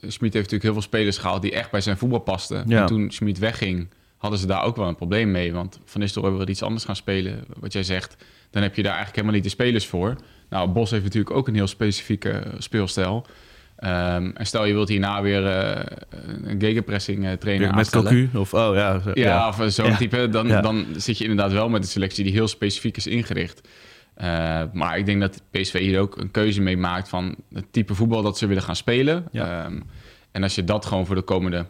Schmid 0.02 0.34
heeft 0.34 0.34
natuurlijk 0.34 0.64
heel 0.64 0.74
veel 0.74 0.82
spelers 0.82 1.18
gehaald 1.18 1.42
die 1.42 1.52
echt 1.52 1.72
bij 1.72 1.82
zijn 1.82 1.98
voetbal 1.98 2.20
pasten. 2.20 2.70
En 2.72 2.86
toen 2.86 3.12
Schmid 3.12 3.40
wegging, 3.40 3.88
hadden 4.18 4.40
ze 4.40 4.48
daar 4.48 4.64
ook 4.64 4.76
wel 4.76 4.88
een 4.88 4.96
probleem 4.96 5.32
mee. 5.32 5.54
Want 5.54 5.80
Van 5.86 6.02
Nistelrooy 6.02 6.38
wil 6.38 6.48
iets 6.48 6.64
anders 6.64 6.86
gaan 6.86 6.96
spelen, 6.96 7.44
wat 7.60 7.74
jij 7.74 7.84
zegt. 7.84 8.16
Dan 8.52 8.62
heb 8.62 8.76
je 8.76 8.82
daar 8.84 8.96
eigenlijk 8.96 9.16
helemaal 9.16 9.36
niet 9.42 9.44
de 9.52 9.64
spelers 9.64 9.86
voor. 9.88 10.16
Nou, 10.50 10.70
Bos 10.70 10.92
heeft 10.92 11.04
natuurlijk 11.04 11.36
ook 11.36 11.48
een 11.48 11.56
heel 11.56 11.68
specifieke 11.68 12.30
eh, 12.30 12.54
speelstijl. 12.58 13.26
Ehm, 13.78 14.32
en 14.34 14.46
stel 14.46 14.66
je 14.66 14.74
wilt 14.74 14.90
hierna 14.90 15.22
weer 15.22 15.48
eh, 15.48 15.86
een 16.44 16.60
gegenpressing 16.62 17.26
eh, 17.26 17.32
trainer 17.32 17.68
met 17.68 17.76
aanstellen. 17.78 18.30
Cocu? 18.32 18.38
Of, 18.38 18.54
oh 18.54 18.76
ja. 18.76 19.00
zo- 19.00 19.12
Ja, 19.14 19.48
of 19.48 19.64
zo'n 19.68 19.86
Ja. 19.86 19.98
type. 19.98 20.30
Dan, 20.30 20.48
Ja. 20.48 20.62
dan 20.62 20.86
zit 20.96 21.18
je 21.18 21.24
inderdaad 21.24 21.52
wel 21.52 21.70
met 21.70 21.82
een 21.82 21.88
selectie 21.90 22.24
die 22.24 22.34
heel 22.34 22.48
specifiek 22.48 22.98
is 22.98 23.08
ingericht. 23.08 23.68
Eh, 24.14 24.62
maar 24.74 24.98
ik 24.98 25.06
denk 25.06 25.22
dat 25.22 25.42
PSV 25.52 25.80
hier 25.80 26.00
ook 26.00 26.18
een 26.18 26.32
keuze 26.32 26.62
mee 26.62 26.78
maakt 26.78 27.10
van 27.10 27.36
het 27.54 27.66
type 27.72 27.94
voetbal 27.96 28.22
dat 28.22 28.38
ze 28.38 28.48
willen 28.48 28.64
gaan 28.64 28.76
spelen. 28.76 29.26
Ja. 29.32 29.64
Ehm, 29.66 29.80
en 30.32 30.44
als 30.44 30.56
je 30.56 30.64
dat 30.64 30.86
gewoon 30.86 31.06
voor 31.06 31.16
de 31.16 31.22
komende 31.22 31.66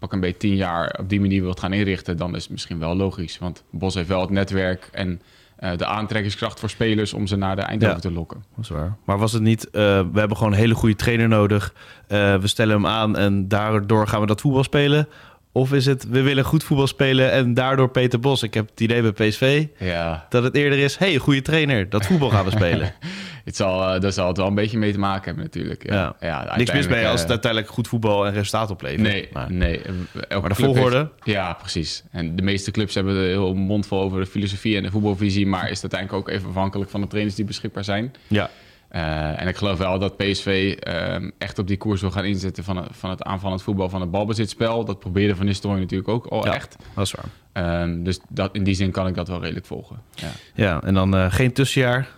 pak 0.00 0.12
een 0.12 0.20
beetje 0.20 0.36
tien 0.36 0.56
jaar 0.56 0.96
op 1.00 1.08
die 1.08 1.20
manier 1.20 1.42
wilt 1.42 1.60
gaan 1.60 1.72
inrichten, 1.72 2.16
dan 2.16 2.34
is 2.36 2.42
het 2.42 2.50
misschien 2.50 2.78
wel 2.78 2.96
logisch. 2.96 3.38
Want 3.38 3.62
Bos 3.70 3.94
heeft 3.94 4.08
wel 4.08 4.20
het 4.20 4.30
netwerk 4.30 4.88
en 4.92 5.20
eh, 5.56 5.76
de 5.76 5.86
aantrekkingskracht 5.86 6.60
voor 6.60 6.70
spelers 6.70 7.12
om 7.12 7.26
ze 7.26 7.36
naar 7.36 7.56
de 7.56 7.62
Eindhoven 7.62 7.96
Ja. 7.96 8.02
te 8.02 8.12
lokken. 8.12 8.44
Dat 8.56 8.64
is 8.64 8.70
waar. 8.70 8.96
Maar 9.04 9.18
was 9.18 9.32
het 9.32 9.42
niet, 9.42 9.70
eh, 9.70 9.82
we 10.12 10.18
hebben 10.18 10.36
gewoon 10.36 10.52
een 10.52 10.58
hele 10.58 10.74
goede 10.74 10.96
trainer 10.96 11.28
nodig. 11.28 11.74
Eh, 12.06 12.36
we 12.36 12.46
stellen 12.46 12.74
hem 12.74 12.86
aan 12.86 13.16
en 13.16 13.48
daardoor 13.48 14.06
gaan 14.08 14.20
we 14.20 14.26
dat 14.26 14.40
voetbal 14.40 14.64
spelen. 14.64 15.08
Of 15.52 15.72
is 15.72 15.86
het, 15.86 16.08
we 16.08 16.22
willen 16.22 16.44
goed 16.44 16.64
voetbal 16.64 16.86
spelen 16.86 17.30
en 17.32 17.54
daardoor 17.54 17.90
Peter 17.90 18.20
Bos. 18.20 18.42
Ik 18.42 18.54
heb 18.54 18.68
het 18.70 18.80
idee 18.80 19.02
bij 19.12 19.28
PSV 19.28 19.66
Ja, 19.78 20.26
dat 20.28 20.42
het 20.42 20.54
eerder 20.54 20.78
is, 20.78 20.96
hey, 20.96 21.16
goede 21.16 21.42
trainer, 21.42 21.88
dat 21.88 22.06
voetbal 22.06 22.30
gaan 22.30 22.44
we 22.44 22.50
spelen. 22.50 22.92
het 23.44 23.56
zal, 23.56 23.94
uh, 23.94 24.00
daar 24.00 24.12
zal 24.12 24.28
het 24.28 24.36
wel 24.36 24.46
een 24.46 24.54
beetje 24.54 24.78
mee 24.78 24.92
te 24.92 24.98
maken 24.98 25.24
hebben 25.24 25.44
natuurlijk. 25.44 25.90
Ja. 25.90 26.16
Ja. 26.20 26.56
Niks 26.56 26.72
mis 26.72 26.88
mee 26.88 27.06
als 27.06 27.20
het 27.20 27.30
uiteindelijk 27.30 27.72
goed 27.72 27.88
voetbal 27.88 28.26
en 28.26 28.32
resultaat 28.32 28.70
oplevert. 28.70 29.00
Nee, 29.00 29.28
maar, 29.32 29.52
nee. 29.52 29.80
maar 30.28 30.48
de 30.48 30.54
volgorde? 30.54 31.10
ja, 31.22 31.52
precies. 31.52 32.02
En 32.10 32.36
de 32.36 32.42
meeste 32.42 32.70
clubs 32.70 32.94
hebben 32.94 33.16
er 33.16 33.26
heel 33.26 33.54
mondvol 33.54 34.00
over 34.00 34.20
de 34.20 34.26
filosofie 34.26 34.76
en 34.76 34.82
de 34.82 34.90
voetbalvisie, 34.90 35.46
maar 35.46 35.70
is 35.70 35.82
het 35.82 35.92
uiteindelijk 35.92 36.28
ook 36.28 36.34
even 36.34 36.48
afhankelijk 36.48 36.90
van 36.90 37.00
de 37.00 37.06
trainers 37.06 37.36
die 37.36 37.44
beschikbaar 37.44 37.84
zijn. 37.84 38.14
Ja. 38.26 38.50
Uh, 38.92 39.40
en 39.40 39.48
ik 39.48 39.56
geloof 39.56 39.78
wel 39.78 39.98
dat 39.98 40.16
PSV 40.16 40.76
uh, 40.88 41.30
echt 41.38 41.58
op 41.58 41.66
die 41.66 41.76
koers 41.76 42.00
wil 42.00 42.10
gaan 42.10 42.24
inzetten 42.24 42.64
van 42.64 42.76
het, 42.76 42.86
van 42.90 43.10
het 43.10 43.22
aanvallend 43.22 43.62
voetbal, 43.62 43.88
van 43.88 44.00
het 44.00 44.10
balbezitspel. 44.10 44.84
Dat 44.84 44.98
probeerde 44.98 45.36
Van 45.36 45.46
Nistelrooy 45.46 45.80
natuurlijk 45.80 46.08
ook 46.08 46.26
al 46.26 46.44
ja, 46.44 46.54
echt. 46.54 46.76
dat 46.94 47.06
is 47.06 47.12
waar. 47.12 47.88
Uh, 47.88 48.04
dus 48.04 48.20
dat, 48.28 48.54
in 48.54 48.64
die 48.64 48.74
zin 48.74 48.90
kan 48.90 49.06
ik 49.06 49.14
dat 49.14 49.28
wel 49.28 49.40
redelijk 49.40 49.66
volgen. 49.66 50.02
Ja, 50.14 50.28
ja 50.54 50.82
en 50.82 50.94
dan 50.94 51.32
geen 51.32 51.52
tussenjaar 51.52 52.08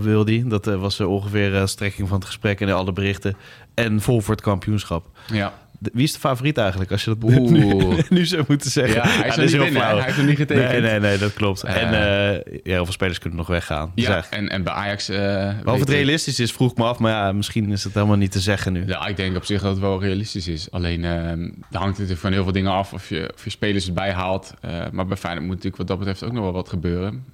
wil 0.00 0.24
die. 0.24 0.46
Dat 0.46 0.64
was 0.64 1.00
ongeveer 1.00 1.68
strekking 1.68 2.08
van 2.08 2.16
het 2.16 2.26
gesprek 2.26 2.60
en 2.60 2.70
alle 2.70 2.92
berichten. 2.92 3.36
En 3.74 4.00
vol 4.00 4.20
voor 4.20 4.34
het 4.34 4.44
kampioenschap. 4.44 5.06
Ja. 5.32 5.52
Wie 5.78 6.02
is 6.02 6.12
de 6.12 6.18
favoriet 6.18 6.58
eigenlijk, 6.58 6.90
als 6.90 7.04
je 7.04 7.16
dat 7.18 7.30
nu, 7.30 7.74
nu, 8.08 8.26
zou 8.26 8.44
moeten 8.48 8.70
zeggen? 8.70 8.94
Ja, 8.94 9.08
hij 9.08 9.28
is, 9.28 9.34
ja, 9.34 9.42
is 9.42 9.52
heel. 9.52 9.82
Hij 9.82 10.02
heeft 10.02 10.16
hem 10.16 10.26
niet 10.26 10.36
getekend. 10.36 10.70
Nee, 10.70 10.80
nee, 10.80 11.00
nee, 11.00 11.18
dat 11.18 11.32
klopt. 11.32 11.64
Uh, 11.64 11.82
en 11.82 11.92
uh, 11.92 12.54
ja, 12.62 12.72
heel 12.72 12.84
veel 12.84 12.92
spelers 12.92 13.18
kunnen 13.18 13.38
nog 13.38 13.48
weggaan. 13.48 13.92
Ja, 13.94 14.24
en, 14.30 14.48
en 14.48 14.62
bij 14.62 14.72
Ajax... 14.72 15.10
Uh, 15.10 15.50
of 15.64 15.78
het 15.78 15.88
realistisch 15.88 16.40
is, 16.40 16.52
vroeg 16.52 16.76
me 16.76 16.84
af. 16.84 16.98
Maar 16.98 17.12
ja, 17.12 17.32
misschien 17.32 17.72
is 17.72 17.84
het 17.84 17.94
helemaal 17.94 18.16
niet 18.16 18.32
te 18.32 18.40
zeggen 18.40 18.72
nu. 18.72 18.86
Ja, 18.86 19.06
ik 19.06 19.16
denk 19.16 19.36
op 19.36 19.44
zich 19.44 19.60
dat 19.60 19.70
het 19.70 19.80
wel 19.80 20.00
realistisch 20.00 20.48
is. 20.48 20.70
Alleen, 20.70 21.04
er 21.04 21.36
hangt 21.70 21.92
natuurlijk 21.92 22.20
van 22.20 22.32
heel 22.32 22.42
veel 22.42 22.52
dingen 22.52 22.72
af 22.72 22.92
of 22.92 23.08
je, 23.08 23.30
of 23.34 23.44
je 23.44 23.50
spelers 23.50 23.86
erbij 23.86 24.12
haalt. 24.12 24.54
maar 24.92 25.06
bij 25.06 25.16
Feyenoord 25.16 25.46
moet 25.46 25.54
natuurlijk 25.54 25.76
wat 25.76 25.86
dat 25.86 25.98
betreft 25.98 26.24
ook 26.24 26.32
nog 26.32 26.42
wel 26.42 26.52
wat 26.52 26.68
gebeuren. 26.68 27.24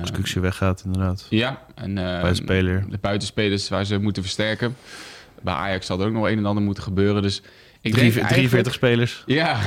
als 0.00 0.10
Kuksje 0.10 0.40
weggaat, 0.40 0.82
inderdaad. 0.84 1.26
Ja. 1.30 1.62
En, 1.74 1.94
Buitenspeler. 1.94 2.84
De 2.90 2.98
buitenspelers 3.00 3.68
waar 3.68 3.84
ze 3.84 3.98
moeten 3.98 4.22
versterken. 4.22 4.76
Bij 5.42 5.54
Ajax 5.54 5.86
zal 5.86 6.00
er 6.00 6.06
ook 6.06 6.12
nog 6.12 6.28
een 6.28 6.38
en 6.38 6.46
ander 6.46 6.64
moeten 6.64 6.82
gebeuren. 6.82 7.22
Dus 7.22 7.42
ik 7.80 7.92
Drie, 7.92 8.12
denk 8.12 8.28
43 8.28 8.72
spelers. 8.72 9.22
Ja, 9.26 9.60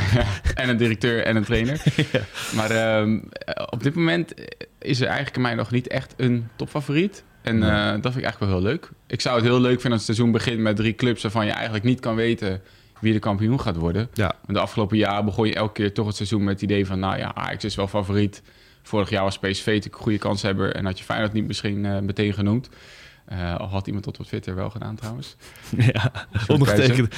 en 0.56 0.70
een 0.70 0.78
directeur 0.78 1.24
en 1.24 1.36
een 1.36 1.44
trainer. 1.44 1.82
ja. 2.12 2.20
Maar 2.56 3.00
um, 3.02 3.30
op 3.70 3.84
dit 3.84 3.96
moment 3.96 4.34
is 4.80 5.00
er 5.00 5.06
eigenlijk 5.06 5.36
in 5.36 5.42
mij 5.42 5.56
nog 5.56 5.72
niet 5.72 5.88
echt 5.88 6.14
een 6.18 6.48
topfavoriet. 6.56 7.24
En 7.42 7.58
uh, 7.58 7.92
dat 7.92 8.02
vind 8.02 8.16
ik 8.16 8.24
eigenlijk 8.24 8.40
wel 8.40 8.50
heel 8.50 8.62
leuk. 8.62 8.90
Ik 9.08 9.22
zou 9.22 9.36
het 9.36 9.46
heel 9.46 9.62
leuk 9.62 9.82
vinden 9.82 9.92
als 9.92 10.08
het 10.08 10.16
seizoen 10.16 10.32
begint 10.32 10.60
met 10.60 10.76
drie 10.76 10.96
clubs... 10.96 11.22
waarvan 11.22 11.46
je 11.46 11.52
eigenlijk 11.52 11.84
niet 11.84 12.00
kan 12.00 12.16
weten 12.16 12.62
wie 13.00 13.14
de 13.14 13.20
kampioen 13.20 13.62
gaat 13.62 13.76
worden. 13.76 14.10
Ja. 14.14 14.36
De 14.46 14.60
afgelopen 14.60 14.98
jaren 14.98 15.26
begon 15.26 15.48
je 15.48 15.56
elke 15.56 15.74
keer 15.74 15.94
toch 15.94 16.06
het 16.08 16.16
seizoen 16.16 16.44
met 16.44 16.54
het 16.54 16.62
idee 16.62 16.86
van... 16.86 17.00
nou 17.00 17.18
ja, 17.18 17.36
Ajax 17.36 17.64
is 17.64 17.76
wel 17.76 17.88
favoriet. 17.88 18.42
Vorig 18.84 19.10
jaar 19.10 19.24
was 19.24 19.40
PSV 19.40 19.82
een 19.84 19.92
goede 19.92 20.18
kans 20.18 20.42
hebben... 20.42 20.74
en 20.74 20.86
had 20.86 20.98
je 20.98 21.04
Feyenoord 21.04 21.34
niet 21.34 21.48
misschien 21.48 21.84
uh, 21.84 22.00
meteen 22.00 22.34
genoemd. 22.34 22.70
Uh, 23.32 23.58
al 23.58 23.68
had 23.68 23.88
iemand 23.88 24.04
tot 24.04 24.18
wat 24.18 24.28
Twitter 24.28 24.56
wel 24.56 24.70
gedaan 24.70 24.96
trouwens. 24.96 25.36
Ja, 25.78 26.12
ondergetekend. 26.48 27.16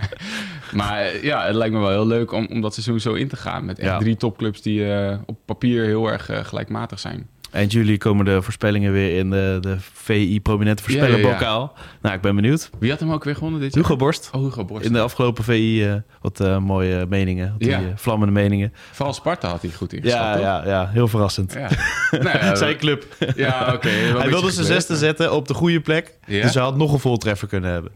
maar 0.80 1.24
ja, 1.24 1.46
het 1.46 1.54
lijkt 1.54 1.74
me 1.74 1.80
wel 1.80 1.90
heel 1.90 2.06
leuk 2.06 2.32
om, 2.32 2.46
om 2.46 2.60
dat 2.60 2.74
seizoen 2.74 3.00
zo 3.00 3.12
in 3.12 3.28
te 3.28 3.36
gaan. 3.36 3.64
Met 3.64 3.78
echt 3.78 3.88
ja. 3.90 3.98
drie 3.98 4.16
topclubs 4.16 4.62
die 4.62 4.80
uh, 4.80 5.18
op 5.26 5.38
papier 5.44 5.84
heel 5.84 6.10
erg 6.10 6.30
uh, 6.30 6.44
gelijkmatig 6.44 6.98
zijn. 6.98 7.28
Eind 7.54 7.72
juli 7.72 7.98
komen 7.98 8.24
de 8.24 8.42
voorspellingen 8.42 8.92
weer 8.92 9.18
in 9.18 9.30
de, 9.30 9.58
de 9.60 9.76
VI 9.78 10.40
Prominente 10.40 10.82
Voorspellerbokaal. 10.82 11.72
Ja, 11.74 11.82
ja, 11.82 11.98
nou, 12.02 12.14
ik 12.14 12.20
ben 12.20 12.34
benieuwd. 12.34 12.70
Wie 12.78 12.90
had 12.90 13.00
hem 13.00 13.12
ook 13.12 13.24
weer 13.24 13.34
gewonnen 13.34 13.60
dit 13.60 13.74
jaar? 13.74 13.82
Hugo 13.84 13.96
Borst. 13.96 14.30
Oh, 14.32 14.42
Hugo 14.42 14.64
Borst. 14.64 14.86
In 14.86 14.92
de 14.92 15.00
afgelopen 15.00 15.44
VI 15.44 15.88
uh, 15.88 15.94
wat 16.20 16.40
uh, 16.40 16.58
mooie 16.58 17.06
meningen. 17.08 17.54
Die, 17.58 17.68
uh, 17.68 17.78
vlammende 17.94 18.32
meningen. 18.32 18.72
Vooral 18.92 19.14
Sparta 19.14 19.48
had 19.48 19.62
hij 19.62 19.70
goed 19.70 19.92
ingezet, 19.92 20.18
ja, 20.18 20.38
ja, 20.38 20.66
ja, 20.66 20.88
heel 20.88 21.08
verrassend. 21.08 21.52
Ja. 21.52 21.68
nou, 22.22 22.56
Zijn 22.56 22.76
club. 22.76 23.16
Ja, 23.36 23.60
oké. 23.60 23.72
Okay, 23.84 23.92
hij 23.92 24.28
wilde 24.28 24.50
zijn 24.50 24.66
zesde 24.66 24.96
zetten 24.96 25.32
op 25.32 25.48
de 25.48 25.54
goede 25.54 25.80
plek. 25.80 26.18
Dus 26.26 26.54
hij 26.54 26.62
had 26.62 26.76
nog 26.76 26.92
een 26.92 26.98
voltreffer 26.98 27.48
kunnen 27.48 27.70
hebben. 27.70 27.92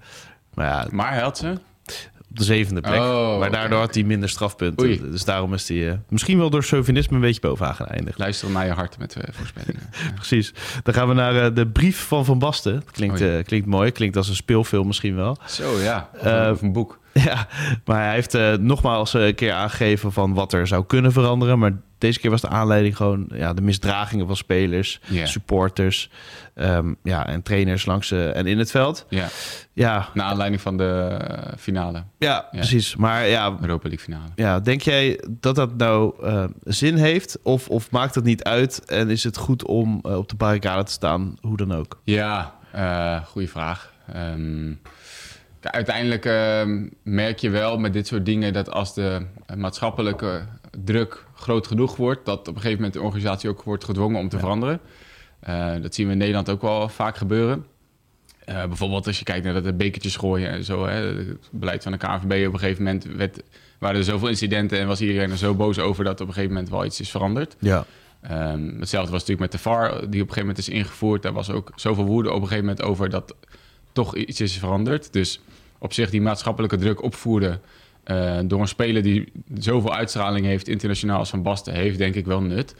Maar, 0.54 0.66
ja, 0.66 0.86
maar 0.90 1.12
hij 1.12 1.22
had 1.22 1.38
ze? 1.38 1.58
Op 2.30 2.36
de 2.36 2.44
zevende 2.44 2.80
plek. 2.80 3.00
Oh, 3.00 3.38
maar 3.38 3.50
daardoor 3.50 3.66
okay. 3.66 3.80
had 3.80 3.94
hij 3.94 4.04
minder 4.04 4.28
strafpunten. 4.28 4.86
Oei. 4.86 5.00
Dus 5.10 5.24
daarom 5.24 5.54
is 5.54 5.68
hij 5.68 5.76
uh, 5.76 5.92
misschien 6.08 6.38
wel 6.38 6.50
door 6.50 6.62
chauvinisme 6.62 7.14
een 7.14 7.20
beetje 7.20 7.40
bovenaan 7.40 7.74
geëindigd. 7.74 8.18
Luister 8.18 8.50
naar 8.50 8.66
je 8.66 8.72
hart 8.72 8.98
met 8.98 9.16
uh, 9.16 9.22
voorspellingen. 9.30 9.88
ja. 9.92 10.12
Precies. 10.14 10.52
Dan 10.82 10.94
gaan 10.94 11.08
we 11.08 11.14
naar 11.14 11.34
uh, 11.34 11.54
de 11.54 11.66
brief 11.66 12.06
van 12.06 12.24
Van 12.24 12.38
Basten. 12.38 12.82
Klinkt, 12.90 13.20
oh, 13.20 13.42
klinkt 13.44 13.66
mooi. 13.66 13.90
Klinkt 13.90 14.16
als 14.16 14.28
een 14.28 14.36
speelfilm 14.36 14.86
misschien 14.86 15.16
wel. 15.16 15.36
Zo 15.46 15.80
ja, 15.80 16.10
of, 16.14 16.50
of 16.50 16.62
een 16.62 16.72
boek. 16.72 16.98
Ja, 17.24 17.48
maar 17.84 18.04
hij 18.04 18.14
heeft 18.14 18.60
nogmaals 18.60 19.14
een 19.14 19.34
keer 19.34 19.52
aangegeven 19.52 20.12
van 20.12 20.34
wat 20.34 20.52
er 20.52 20.66
zou 20.66 20.84
kunnen 20.86 21.12
veranderen. 21.12 21.58
Maar 21.58 21.72
deze 21.98 22.18
keer 22.18 22.30
was 22.30 22.40
de 22.40 22.48
aanleiding 22.48 22.96
gewoon 22.96 23.28
ja, 23.34 23.54
de 23.54 23.62
misdragingen 23.62 24.26
van 24.26 24.36
spelers, 24.36 25.00
yeah. 25.06 25.26
supporters 25.26 26.10
um, 26.54 26.96
ja, 27.02 27.26
en 27.26 27.42
trainers 27.42 27.86
langs 27.86 28.10
uh, 28.10 28.36
en 28.36 28.46
in 28.46 28.58
het 28.58 28.70
veld. 28.70 29.06
Ja. 29.08 29.28
ja. 29.72 30.08
Naar 30.14 30.26
aanleiding 30.26 30.60
van 30.62 30.76
de 30.76 31.18
finale. 31.58 31.98
Ja, 31.98 32.04
ja, 32.18 32.46
precies. 32.50 32.96
Maar 32.96 33.28
ja, 33.28 33.56
Europa 33.60 33.88
League 33.88 34.04
finale. 34.04 34.30
Ja, 34.34 34.60
denk 34.60 34.80
jij 34.80 35.24
dat 35.28 35.54
dat 35.54 35.76
nou 35.76 36.14
uh, 36.24 36.44
zin 36.64 36.96
heeft 36.96 37.38
of, 37.42 37.68
of 37.68 37.90
maakt 37.90 38.14
het 38.14 38.24
niet 38.24 38.44
uit 38.44 38.84
en 38.84 39.10
is 39.10 39.24
het 39.24 39.36
goed 39.36 39.64
om 39.64 40.00
op 40.02 40.28
de 40.28 40.36
barricade 40.36 40.84
te 40.84 40.92
staan, 40.92 41.36
hoe 41.40 41.56
dan 41.56 41.74
ook? 41.74 42.00
Ja, 42.04 42.54
goede 43.24 43.48
vraag. 43.48 43.92
Um, 44.16 44.80
uiteindelijk 45.60 46.24
uh, 46.24 46.88
merk 47.02 47.38
je 47.38 47.50
wel 47.50 47.78
met 47.78 47.92
dit 47.92 48.06
soort 48.06 48.26
dingen 48.26 48.52
dat 48.52 48.70
als 48.70 48.94
de 48.94 49.26
maatschappelijke 49.56 50.46
druk 50.84 51.24
groot 51.34 51.66
genoeg 51.66 51.96
wordt, 51.96 52.24
dat 52.24 52.38
op 52.38 52.46
een 52.46 52.54
gegeven 52.54 52.76
moment 52.76 52.92
de 52.92 53.02
organisatie 53.02 53.48
ook 53.48 53.62
wordt 53.62 53.84
gedwongen 53.84 54.20
om 54.20 54.28
te 54.28 54.36
ja. 54.36 54.42
veranderen. 54.42 54.80
Uh, 55.48 55.72
dat 55.82 55.94
zien 55.94 56.06
we 56.06 56.12
in 56.12 56.18
Nederland 56.18 56.50
ook 56.50 56.62
wel 56.62 56.88
vaak 56.88 57.16
gebeuren. 57.16 57.66
Uh, 58.48 58.64
bijvoorbeeld 58.64 59.06
als 59.06 59.18
je 59.18 59.24
kijkt 59.24 59.44
naar 59.44 59.62
de 59.62 59.72
bekertjes 59.72 60.16
gooien 60.16 60.50
en 60.50 60.64
zo. 60.64 60.86
Hè, 60.86 61.16
het 61.16 61.48
beleid 61.50 61.82
van 61.82 61.92
de 61.92 61.98
KNVB 61.98 62.46
op 62.46 62.52
een 62.52 62.58
gegeven 62.58 62.84
moment 62.84 63.04
werd, 63.04 63.42
waren 63.78 63.96
er 63.96 64.04
zoveel 64.04 64.28
incidenten 64.28 64.78
en 64.78 64.86
was 64.86 65.00
iedereen 65.00 65.30
er 65.30 65.36
zo 65.36 65.54
boos 65.54 65.78
over 65.78 66.04
dat 66.04 66.20
op 66.20 66.26
een 66.26 66.32
gegeven 66.32 66.54
moment 66.54 66.70
wel 66.72 66.84
iets 66.84 67.00
is 67.00 67.10
veranderd. 67.10 67.56
Ja. 67.58 67.86
Um, 68.30 68.76
hetzelfde 68.78 69.10
was 69.10 69.20
natuurlijk 69.20 69.40
met 69.40 69.52
de 69.52 69.58
VAR, 69.58 69.88
die 69.88 69.98
op 69.98 70.04
een 70.04 70.12
gegeven 70.18 70.40
moment 70.40 70.58
is 70.58 70.68
ingevoerd. 70.68 71.22
Daar 71.22 71.32
was 71.32 71.50
ook 71.50 71.72
zoveel 71.76 72.04
woede 72.04 72.28
op 72.28 72.34
een 72.34 72.48
gegeven 72.48 72.64
moment 72.64 72.82
over 72.82 73.10
dat 73.10 73.34
toch 73.92 74.16
iets 74.16 74.40
is 74.40 74.58
veranderd. 74.58 75.12
Dus 75.12 75.40
op 75.78 75.92
zich 75.92 76.10
die 76.10 76.20
maatschappelijke 76.20 76.76
druk 76.76 77.02
opvoeren 77.02 77.60
uh, 78.10 78.38
door 78.44 78.60
een 78.60 78.68
speler 78.68 79.02
die 79.02 79.32
zoveel 79.54 79.94
uitstraling 79.94 80.46
heeft, 80.46 80.68
internationaal 80.68 81.18
als 81.18 81.30
Van 81.30 81.42
Basten, 81.42 81.74
heeft 81.74 81.98
denk 81.98 82.14
ik 82.14 82.26
wel 82.26 82.42
nut. 82.42 82.74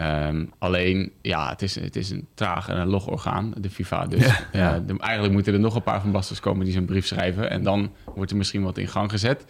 Um, 0.00 0.52
alleen, 0.58 1.12
ja, 1.22 1.48
het 1.48 1.62
is, 1.62 1.74
het 1.74 1.96
is 1.96 2.10
een 2.10 2.26
traag 2.34 2.68
en 2.68 2.78
een 2.78 2.88
log 2.88 3.06
orgaan, 3.06 3.54
de 3.56 3.70
FIFA. 3.70 4.06
Dus 4.06 4.26
ja, 4.26 4.38
ja. 4.52 4.78
De, 4.78 4.98
eigenlijk 4.98 5.32
moeten 5.32 5.52
er 5.52 5.60
nog 5.60 5.74
een 5.74 5.82
paar 5.82 6.00
Van 6.00 6.12
Bastens 6.12 6.40
komen 6.40 6.64
die 6.64 6.74
zo'n 6.74 6.84
brief 6.84 7.06
schrijven. 7.06 7.50
En 7.50 7.62
dan 7.62 7.92
wordt 8.14 8.30
er 8.30 8.36
misschien 8.36 8.62
wat 8.62 8.78
in 8.78 8.88
gang 8.88 9.10
gezet. 9.10 9.44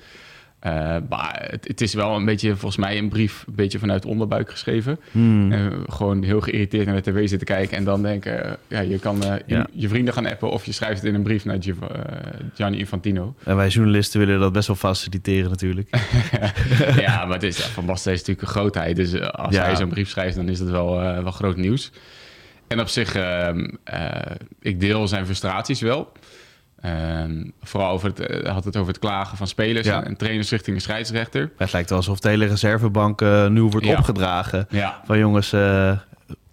Uh, 0.65 0.97
maar 1.09 1.47
het, 1.51 1.69
het, 1.69 1.81
is 1.81 1.95
wel 1.95 2.17
een 2.17 2.25
beetje, 2.25 2.51
volgens 2.51 2.77
mij, 2.77 2.99
een 2.99 3.09
brief 3.09 3.45
een 3.47 3.55
beetje 3.55 3.79
vanuit 3.79 4.05
onderbuik 4.05 4.51
geschreven. 4.51 4.99
Hmm. 5.13 5.53
Uh, 5.53 5.67
gewoon 5.87 6.23
heel 6.23 6.41
geïrriteerd 6.41 6.87
naar 6.87 7.03
de 7.03 7.11
tv 7.11 7.29
zitten 7.29 7.47
kijken 7.47 7.77
en 7.77 7.85
dan 7.85 8.03
denken, 8.03 8.47
uh, 8.47 8.53
ja, 8.69 8.81
je 8.81 8.99
kan 8.99 9.19
ja. 9.21 9.39
je, 9.47 9.67
je, 9.73 9.89
vrienden 9.89 10.15
gaan 10.15 10.27
appen 10.27 10.51
of 10.51 10.65
je 10.65 10.73
schrijft 10.73 10.97
het 10.97 11.09
in 11.09 11.15
een 11.15 11.23
brief 11.23 11.45
naar 11.45 11.57
Giv 11.61 11.77
Gianni 12.55 12.79
Infantino. 12.79 13.35
En 13.45 13.57
wij 13.57 13.69
journalisten 13.69 14.21
willen 14.21 14.41
dat 14.41 14.53
best 14.53 14.67
wel 14.67 14.77
faciliteren 14.77 15.51
natuurlijk. 15.51 15.89
ja, 17.07 17.25
maar 17.25 17.35
het 17.35 17.43
is, 17.43 17.59
Van 17.59 17.87
Basten 17.87 18.13
is 18.13 18.19
natuurlijk 18.19 18.47
een 18.47 18.55
grootheid, 18.55 18.97
dus 18.97 19.21
als 19.21 19.55
ja. 19.55 19.65
hij 19.65 19.77
zo'n 19.77 19.89
brief 19.89 20.09
schrijft, 20.09 20.37
dan 20.37 20.49
is 20.49 20.59
dat 20.59 20.71
wel, 20.71 20.99
wel 20.99 21.33
groot 21.33 21.57
nieuws. 21.57 21.93
En 22.67 22.81
op 22.81 22.89
zich, 22.89 23.15
ehm, 23.15 23.69
ik 24.61 24.81
deel 24.81 25.09
zijn 25.09 25.25
frustraties 25.25 25.81
wel. 25.81 26.13
Um, 26.87 27.53
vooral 27.63 27.91
over 27.91 28.09
het, 28.09 28.45
uh, 28.45 28.53
had 28.53 28.65
het 28.65 28.77
over 28.77 28.89
het 28.89 28.99
klagen 28.99 29.37
van 29.37 29.47
spelers 29.47 29.87
ja. 29.87 30.05
en, 30.05 30.17
trainers 30.17 30.51
richting 30.51 30.77
de 30.77 30.83
scheidsrechter. 30.83 31.53
Het 31.57 31.73
lijkt 31.73 31.89
wel 31.89 31.99
alsof 31.99 32.21
de 32.21 32.29
hele 32.29 32.47
reservebank 32.47 33.21
uh, 33.21 33.47
nu 33.47 33.63
wordt 33.63 33.87
ja. 33.87 33.97
opgedragen. 33.97 34.67
Ja. 34.71 35.01
Van 35.05 35.19
jongens, 35.19 35.53
uh, 35.53 35.99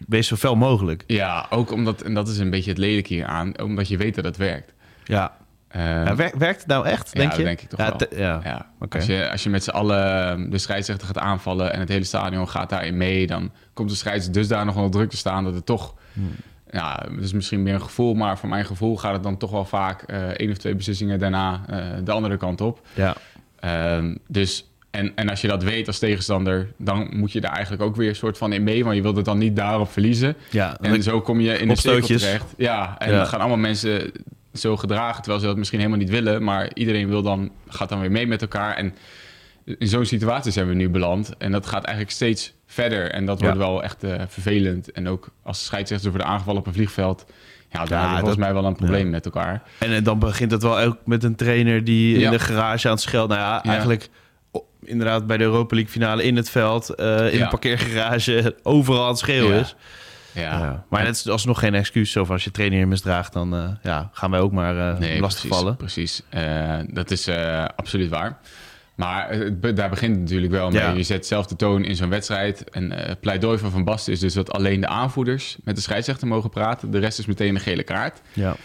wees 0.07 0.27
zo 0.27 0.35
fel 0.35 0.55
mogelijk. 0.55 1.03
Ja, 1.07 1.45
ook 1.49 1.71
omdat, 1.71 2.01
en 2.01 2.13
dat 2.13 2.27
is 2.27 2.37
een 2.37 2.49
beetje 2.49 2.69
het 2.69 2.79
lelijke 2.79 3.13
hier 3.13 3.25
aan, 3.25 3.59
omdat 3.59 3.87
je 3.87 3.97
weet 3.97 4.15
dat 4.15 4.25
het 4.25 4.37
werkt. 4.37 4.73
Ja. 5.03 5.31
ja 5.73 6.15
werkt, 6.15 6.37
werkt 6.37 6.59
het 6.59 6.67
nou 6.67 6.85
echt, 6.85 7.13
denk 7.13 7.31
ja, 7.31 7.37
je? 7.37 7.43
denk 7.43 7.61
ik 7.61 7.69
toch 7.69 7.79
wel. 7.79 8.19
Ja. 8.19 8.41
ja. 8.43 8.69
Okay. 8.79 8.99
Als, 9.01 9.09
je, 9.09 9.31
als 9.31 9.43
je 9.43 9.49
met 9.49 9.63
z'n 9.63 9.69
allen 9.69 10.49
de 10.49 10.57
scheidsrechter 10.57 11.07
gaat 11.07 11.17
aanvallen 11.17 11.73
en 11.73 11.79
het 11.79 11.89
hele 11.89 12.03
stadion 12.03 12.49
gaat 12.49 12.69
daarin 12.69 12.97
mee, 12.97 13.27
dan 13.27 13.51
komt 13.73 14.03
de 14.03 14.31
dus 14.31 14.47
daar 14.47 14.65
nog 14.65 14.75
onder 14.75 14.91
druk 14.91 15.09
te 15.09 15.17
staan 15.17 15.43
dat 15.43 15.53
het 15.53 15.65
toch... 15.65 15.95
Hmm 16.13 16.35
ja, 16.73 17.05
het 17.15 17.23
is 17.23 17.33
misschien 17.33 17.63
meer 17.63 17.73
een 17.73 17.81
gevoel, 17.81 18.13
maar 18.13 18.37
voor 18.37 18.49
mijn 18.49 18.65
gevoel 18.65 18.97
gaat 18.97 19.13
het 19.13 19.23
dan 19.23 19.37
toch 19.37 19.51
wel 19.51 19.65
vaak 19.65 20.11
uh, 20.11 20.27
één 20.27 20.51
of 20.51 20.57
twee 20.57 20.75
beslissingen 20.75 21.19
daarna 21.19 21.61
uh, 21.69 21.77
de 22.03 22.11
andere 22.11 22.37
kant 22.37 22.61
op. 22.61 22.81
Ja. 22.93 23.15
Um, 23.95 24.17
dus, 24.27 24.69
en, 24.91 25.11
en 25.15 25.29
als 25.29 25.41
je 25.41 25.47
dat 25.47 25.63
weet 25.63 25.87
als 25.87 25.99
tegenstander, 25.99 26.73
dan 26.77 27.09
moet 27.11 27.31
je 27.31 27.41
daar 27.41 27.51
eigenlijk 27.51 27.83
ook 27.83 27.95
weer 27.95 28.09
een 28.09 28.15
soort 28.15 28.37
van 28.37 28.53
in 28.53 28.63
mee, 28.63 28.83
want 28.83 28.95
je 28.95 29.01
wilt 29.01 29.15
het 29.15 29.25
dan 29.25 29.37
niet 29.37 29.55
daarop 29.55 29.91
verliezen. 29.91 30.35
Ja, 30.49 30.77
en 30.79 31.03
zo 31.03 31.21
kom 31.21 31.39
je 31.39 31.57
in 31.57 31.67
de 31.67 31.75
cirkel 31.75 32.17
terecht. 32.17 32.53
Ja, 32.57 32.95
en 32.97 33.11
ja. 33.11 33.17
dan 33.17 33.27
gaan 33.27 33.39
allemaal 33.39 33.57
mensen 33.57 34.11
zo 34.53 34.77
gedragen, 34.77 35.21
terwijl 35.21 35.39
ze 35.39 35.47
dat 35.47 35.57
misschien 35.57 35.79
helemaal 35.79 35.99
niet 35.99 36.09
willen, 36.09 36.43
maar 36.43 36.71
iedereen 36.73 37.07
wil 37.07 37.21
dan, 37.21 37.51
gaat 37.67 37.89
dan 37.89 37.99
weer 37.99 38.11
mee 38.11 38.27
met 38.27 38.41
elkaar. 38.41 38.75
En 38.75 38.95
in 39.65 39.87
zo'n 39.87 40.05
situatie 40.05 40.51
zijn 40.51 40.67
we 40.67 40.73
nu 40.73 40.89
beland. 40.89 41.37
En 41.37 41.51
dat 41.51 41.65
gaat 41.65 41.83
eigenlijk 41.83 42.15
steeds 42.15 42.53
verder. 42.73 43.11
En 43.11 43.25
dat 43.25 43.39
wordt 43.41 43.55
ja. 43.57 43.59
wel 43.65 43.83
echt 43.83 44.03
uh, 44.03 44.21
vervelend. 44.27 44.91
En 44.91 45.07
ook 45.07 45.27
als 45.43 45.65
scheidsrechter 45.65 46.09
worden 46.09 46.27
aangevallen 46.27 46.59
op 46.59 46.67
een 46.67 46.73
vliegveld... 46.73 47.25
Ja, 47.69 47.85
daar 47.85 48.01
Ja, 48.01 48.07
volgens 48.09 48.29
dat- 48.29 48.37
mij 48.37 48.53
wel 48.53 48.65
een 48.65 48.75
probleem 48.75 49.09
met 49.09 49.25
elkaar. 49.25 49.61
En, 49.79 49.91
eh, 49.95 50.03
dan 50.03 50.19
begint 50.19 50.51
het 50.51 50.63
wel 50.63 50.79
ook 50.79 50.97
met 51.05 51.23
een 51.23 51.35
trainer 51.35 51.83
die 51.83 52.17
in 52.17 52.31
de 52.31 52.39
garage 52.39 52.87
aan 52.87 52.93
het 52.93 53.01
schelden. 53.01 53.37
Nou 53.37 53.49
ja, 53.49 53.63
eigenlijk 53.71 54.09
inderdaad 54.83 55.27
bij 55.27 55.37
de 55.37 55.43
Europa 55.43 55.75
League 55.75 55.91
finale 55.93 56.23
in 56.23 56.35
het 56.35 56.49
veld, 56.49 56.89
eh, 56.89 57.33
in 57.33 57.41
een 57.41 57.47
parkeergarage, 57.49 58.55
overal 58.63 59.01
aan 59.03 59.07
het 59.09 59.17
schreeuwen 59.17 59.53
Ja. 59.55 59.59
is. 59.61 59.75
Ja, 60.31 60.41
Ja. 60.41 60.85
Maar 60.89 61.05
het 61.05 61.15
is 61.15 61.29
alsnog 61.29 61.59
geen 61.59 61.73
excuus. 61.75 62.11
Zo 62.11 62.25
als 62.29 62.43
je 62.43 62.51
trainer 62.51 62.87
misdraagt, 62.87 63.33
dan 63.33 63.55
eh, 63.55 63.69
ja, 63.83 64.09
gaan 64.13 64.31
wij 64.31 64.39
ook 64.39 64.51
maar 64.51 64.77
eh 64.93 64.97
nee, 64.99 65.19
lastig 65.19 65.41
precies, 65.41 65.57
vallen. 65.57 65.75
Precies, 65.75 66.21
Eh, 66.29 66.79
dat 66.87 67.11
is 67.11 67.27
eh, 67.27 67.65
absoluut 67.75 68.09
waar. 68.09 68.37
Maar 68.95 69.29
het 69.31 69.59
be- 69.59 69.73
daar 69.73 69.89
begint 69.89 70.11
het 70.11 70.21
natuurlijk 70.23 70.51
wel 70.51 70.69
mee. 70.71 70.81
Ja. 70.81 70.91
Je 70.91 71.03
zet 71.03 71.25
zelf 71.27 71.47
de 71.47 71.55
toon 71.55 71.83
in 71.83 71.95
zo'n 71.95 72.09
wedstrijd. 72.09 72.69
En 72.69 72.91
eh, 72.91 73.07
het 73.07 73.19
pleidooi 73.19 73.57
van 73.57 73.71
Van 73.71 73.83
Basten 73.83 74.13
is 74.13 74.19
dus 74.19 74.33
dat 74.33 74.51
alleen 74.51 74.81
de 74.81 74.87
aanvoerders 74.87 75.57
met 75.63 75.75
de 75.75 75.81
scheidsrechter 75.81 76.27
mogen 76.27 76.49
praten. 76.49 76.91
De 76.91 76.99
rest 76.99 77.19
is 77.19 77.25
meteen 77.25 77.55
een 77.55 77.61
gele 77.61 77.83
kaart. 77.83 78.21
Ja. 78.33 78.55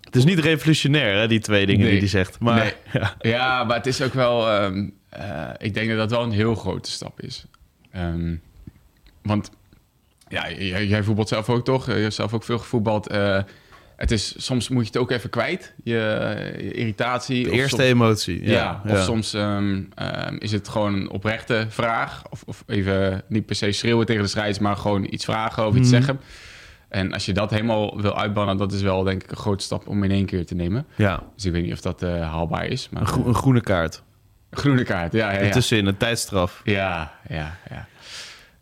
Het 0.00 0.16
is 0.16 0.24
niet 0.24 0.38
revolutionair, 0.38 1.18
hè, 1.18 1.28
die 1.28 1.40
twee 1.40 1.66
dingen 1.66 1.80
Nee. 1.82 1.90
die 1.90 1.98
hij 2.00 2.08
zegt. 2.08 2.38
Maar 2.40 2.56
Nee. 2.58 2.72
ja. 3.02 3.14
Ja, 3.20 3.64
maar 3.64 3.76
het 3.76 3.86
is 3.86 4.02
ook 4.02 4.14
wel... 4.14 4.48
ehm, 4.50 4.88
eh, 5.08 5.48
ik 5.58 5.74
denk 5.74 5.88
dat 5.88 5.98
dat 5.98 6.10
wel 6.10 6.22
een 6.22 6.30
heel 6.30 6.54
grote 6.54 6.90
stap 6.90 7.20
is. 7.20 7.44
Ehm, 7.92 8.34
want 9.22 9.50
ja, 10.28 10.50
jij, 10.50 10.86
jij 10.86 11.02
voetbalt 11.02 11.28
zelf 11.28 11.48
ook 11.48 11.64
toch? 11.64 11.86
Je 11.86 11.92
hebt 11.92 12.14
zelf 12.14 12.32
ook 12.34 12.44
veel 12.44 12.58
gevoetbald. 12.58 13.08
Eh, 13.08 13.38
het 13.96 14.10
is, 14.10 14.44
soms 14.44 14.68
moet 14.68 14.82
je 14.82 14.88
het 14.88 14.96
ook 14.96 15.10
even 15.10 15.30
kwijt, 15.30 15.74
je, 15.84 15.92
je 16.58 16.72
irritatie. 16.72 17.44
de 17.44 17.50
eerste 17.50 17.76
soms- 17.76 17.88
emotie. 17.88 18.42
Ja, 18.44 18.50
Ja, 18.52 18.80
of 18.84 18.90
ja. 18.90 19.02
soms 19.02 19.34
ehm, 19.34 19.82
ehm, 19.94 20.36
is 20.38 20.52
het 20.52 20.68
gewoon 20.68 20.94
een 20.94 21.10
oprechte 21.10 21.66
vraag. 21.68 22.22
Of, 22.30 22.42
of 22.46 22.64
even 22.66 23.22
niet 23.28 23.46
per 23.46 23.54
se 23.56 23.72
schreeuwen 23.72 24.06
tegen 24.06 24.22
de 24.22 24.28
scheids, 24.28 24.58
maar 24.58 24.76
gewoon 24.76 25.06
iets 25.10 25.24
vragen 25.24 25.66
of 25.66 25.74
iets 25.74 25.90
Mhm. 25.90 25.96
zeggen. 25.96 26.20
En 26.88 27.12
als 27.12 27.26
je 27.26 27.32
dat 27.32 27.50
helemaal 27.50 28.00
wil 28.00 28.18
uitbannen, 28.18 28.56
dat 28.56 28.72
is 28.72 28.82
wel 28.82 29.02
denk 29.02 29.22
ik 29.22 29.30
een 29.30 29.36
grote 29.36 29.64
stap 29.64 29.88
om 29.88 30.04
in 30.04 30.10
één 30.10 30.26
keer 30.26 30.46
te 30.46 30.54
nemen. 30.54 30.86
Ja, 30.94 31.22
Dus 31.34 31.44
ik 31.44 31.52
weet 31.52 31.62
niet 31.62 31.72
of 31.72 31.80
dat 31.80 32.02
eh, 32.02 32.20
haalbaar 32.30 32.66
is. 32.66 32.88
Maar 32.90 33.00
een, 33.02 33.08
groe- 33.08 33.26
een 33.26 33.34
groene 33.34 33.60
kaart. 33.60 34.02
groene 34.50 34.82
kaart, 34.82 35.12
ja, 35.12 35.32
ja, 35.32 35.40
ja. 35.68 35.76
Een 35.78 35.96
tijdstraf. 35.96 36.60
Ja, 36.64 37.12
ja, 37.28 37.56
ja. 37.70 37.86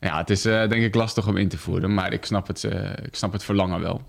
Ja, 0.01 0.17
het 0.19 0.31
is 0.31 0.45
eh, 0.45 0.69
denk 0.69 0.83
ik 0.83 0.95
lastig 0.95 1.27
om 1.27 1.37
in 1.37 1.49
te 1.49 1.59
voeren, 1.59 1.95
maar 1.95 2.13
ik 2.13 2.25
snap 2.25 2.47
het, 2.47 2.65
eh, 2.65 2.91
ik 3.03 3.15
snap 3.15 3.33
het 3.33 3.45
verlangen 3.45 3.81
wel. 3.81 4.03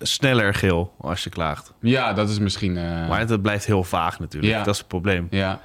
Sneller 0.00 0.54
geel 0.54 0.94
als 1.00 1.24
je 1.24 1.30
klaagt. 1.30 1.72
Ja, 1.80 2.12
dat 2.12 2.28
is 2.30 2.38
misschien... 2.38 2.76
eh, 2.76 3.08
Maar 3.08 3.20
het 3.28 3.42
blijft 3.42 3.66
heel 3.66 3.84
vaag 3.84 4.18
natuurlijk. 4.20 4.52
Ja. 4.52 4.62
Dat 4.62 4.72
is 4.74 4.78
het 4.78 4.88
probleem. 4.88 5.26
ja, 5.30 5.60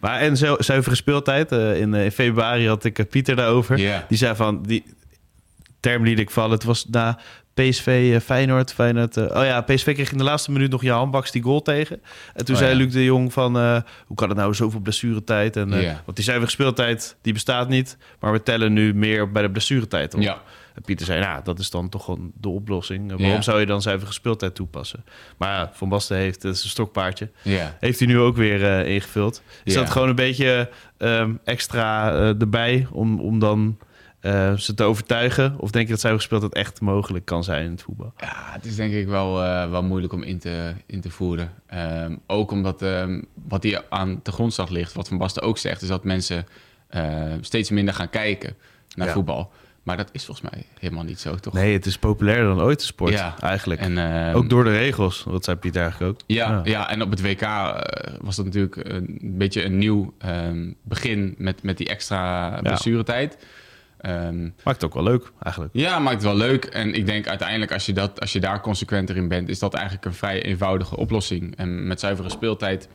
Maar 0.00 0.20
en 0.20 0.36
zu- 0.36 0.56
zuivere 0.58 0.94
speeltijd. 0.96 1.52
eh, 1.52 1.80
in, 1.80 1.94
eh, 1.94 2.04
in 2.04 2.12
februari 2.12 2.68
had 2.68 2.84
ik 2.84 3.08
Pieter 3.10 3.36
daarover. 3.36 3.78
Ja. 3.78 4.04
Die 4.08 4.18
zei 4.18 4.34
van... 4.36 4.62
Die 4.62 4.84
term 5.80 6.04
liet 6.04 6.18
ik 6.18 6.30
vallen. 6.30 6.50
Het 6.50 6.64
was 6.64 6.86
na 6.90 7.18
PSV 7.54 8.20
Feyenoord. 8.22 8.72
Feyenoord 8.72 9.16
oh 9.16 9.44
ja, 9.44 9.60
PSV 9.60 9.94
kreeg 9.94 10.12
in 10.12 10.18
de 10.18 10.24
laatste 10.24 10.50
minuut 10.50 10.70
nog 10.70 10.82
Jan 10.82 11.10
Baks 11.10 11.30
die 11.30 11.42
goal 11.42 11.62
tegen. 11.62 12.00
En 12.34 12.44
toen 12.44 12.54
Oh 12.54 12.60
zei 12.60 12.72
ja. 12.72 12.76
Luc 12.78 12.92
de 12.92 13.04
Jong 13.04 13.32
van... 13.32 13.56
hoe 14.06 14.16
kan 14.16 14.28
het 14.28 14.38
nou 14.38 14.54
zoveel 14.54 14.80
blessuretijd? 14.80 15.56
En, 15.56 15.72
eh, 15.72 15.82
Ja. 15.82 16.02
Want 16.04 16.16
die 16.16 16.24
zuivere 16.24 16.50
speeltijd 16.50 17.16
die 17.22 17.32
bestaat 17.32 17.68
niet. 17.68 17.96
Maar 18.20 18.32
we 18.32 18.42
tellen 18.42 18.72
nu 18.72 18.94
meer 18.94 19.32
bij 19.32 19.42
de 19.42 19.50
blessuretijd 19.50 20.14
op. 20.14 20.20
ja. 20.20 20.42
En 20.78 20.84
Pieter 20.84 21.06
zei, 21.06 21.20
nou, 21.20 21.40
dat 21.44 21.58
is 21.58 21.70
dan 21.70 21.88
toch 21.88 22.04
gewoon 22.04 22.32
de 22.40 22.48
oplossing. 22.48 23.08
Waarom 23.08 23.26
Ja. 23.26 23.40
zou 23.40 23.60
je 23.60 23.66
dan 23.66 23.82
zuivere 23.82 24.12
speeltijd 24.12 24.54
toepassen? 24.54 25.04
Maar 25.36 25.48
ja, 25.48 25.70
Van 25.74 25.88
Basten 25.88 26.16
heeft, 26.16 26.42
het 26.42 26.54
is 26.56 26.62
een 26.64 26.68
stokpaardje. 26.70 27.30
ja. 27.42 27.76
Heeft 27.80 27.98
hij 27.98 28.08
nu 28.08 28.18
ook 28.18 28.36
weer 28.36 28.64
eh, 28.64 28.94
ingevuld. 28.94 29.42
Is 29.64 29.74
dat 29.74 29.90
gewoon 29.90 30.08
een 30.08 30.14
beetje 30.14 30.70
ehm, 30.96 31.34
extra 31.44 32.12
eh, 32.12 32.28
erbij 32.40 32.86
om, 32.92 33.20
om 33.20 33.38
dan 33.38 33.78
eh, 34.20 34.54
ze 34.56 34.74
te 34.74 34.82
overtuigen? 34.84 35.54
Of 35.58 35.70
denk 35.70 35.84
je 35.86 35.92
dat 35.92 36.00
zuivere 36.00 36.24
speeltijd 36.24 36.54
echt 36.54 36.80
mogelijk 36.80 37.24
kan 37.24 37.44
zijn 37.44 37.64
in 37.64 37.70
het 37.70 37.82
voetbal? 37.82 38.12
Ja, 38.16 38.32
het 38.52 38.64
is 38.64 38.76
denk 38.76 38.92
ik 38.92 39.06
wel, 39.06 39.42
eh, 39.42 39.70
wel 39.70 39.82
moeilijk 39.82 40.12
om 40.12 40.22
in 40.22 40.38
te, 40.38 40.72
in 40.86 41.00
te 41.00 41.10
voeren. 41.10 41.52
Ehm, 41.66 42.16
ook 42.26 42.50
omdat 42.50 42.82
ehm, 42.82 43.22
wat 43.48 43.62
hier 43.62 43.84
aan 43.88 44.20
de 44.22 44.32
grondslag 44.32 44.68
ligt, 44.68 44.92
wat 44.92 45.08
Van 45.08 45.18
Basten 45.18 45.42
ook 45.42 45.58
zegt, 45.58 45.82
is 45.82 45.88
dat 45.88 46.04
mensen 46.04 46.46
eh, 46.88 47.32
steeds 47.40 47.70
minder 47.70 47.94
gaan 47.94 48.10
kijken 48.10 48.56
naar 48.94 49.06
Ja. 49.06 49.12
voetbal. 49.12 49.52
Maar 49.88 49.96
dat 49.96 50.08
is 50.12 50.24
volgens 50.24 50.50
mij 50.50 50.64
helemaal 50.78 51.04
niet 51.04 51.20
zo, 51.20 51.34
toch? 51.34 51.52
Nee, 51.54 51.72
het 51.72 51.86
is 51.86 51.98
populairder 51.98 52.46
dan 52.56 52.64
ooit 52.64 52.78
de 52.80 52.84
sport 52.84 53.12
Ja. 53.12 53.34
eigenlijk. 53.40 53.80
En, 53.80 53.98
ehm, 53.98 54.36
ook 54.36 54.48
door 54.48 54.64
de 54.64 54.70
regels, 54.70 55.24
dat 55.28 55.44
zei 55.44 55.56
Pieter 55.56 55.82
eigenlijk 55.82 56.12
ook. 56.12 56.20
Ja, 56.26 56.60
ja. 56.64 56.90
en 56.90 57.02
op 57.02 57.10
het 57.10 57.22
WK 57.22 57.40
eh, 57.40 57.78
was 58.20 58.36
dat 58.36 58.44
natuurlijk 58.44 58.76
een 58.76 59.18
beetje 59.22 59.64
een 59.64 59.78
nieuw 59.78 60.14
ehm, 60.18 60.70
begin 60.82 61.34
met, 61.38 61.62
met 61.62 61.76
die 61.76 61.88
extra 61.88 62.50
blessuretijd. 62.62 63.38
Ehm, 64.00 64.42
Maakt 64.42 64.52
het 64.64 64.84
ook 64.84 64.94
wel 64.94 65.02
leuk 65.02 65.32
eigenlijk. 65.42 65.74
ja, 65.74 65.98
maakt 65.98 66.14
het 66.14 66.24
wel 66.24 66.36
leuk. 66.36 66.64
En 66.64 66.94
ik 66.94 67.06
denk 67.06 67.28
uiteindelijk, 67.28 67.72
als 67.72 67.86
je, 67.86 67.92
dat, 67.92 68.20
als 68.20 68.32
je 68.32 68.40
daar 68.40 68.60
consequenter 68.60 69.16
in 69.16 69.28
bent, 69.28 69.48
is 69.48 69.58
dat 69.58 69.74
eigenlijk 69.74 70.04
een 70.04 70.14
vrij 70.14 70.42
eenvoudige 70.42 70.96
oplossing. 70.96 71.56
En 71.56 71.86
met 71.86 72.00
zuivere 72.00 72.30
speeltijd 72.30 72.88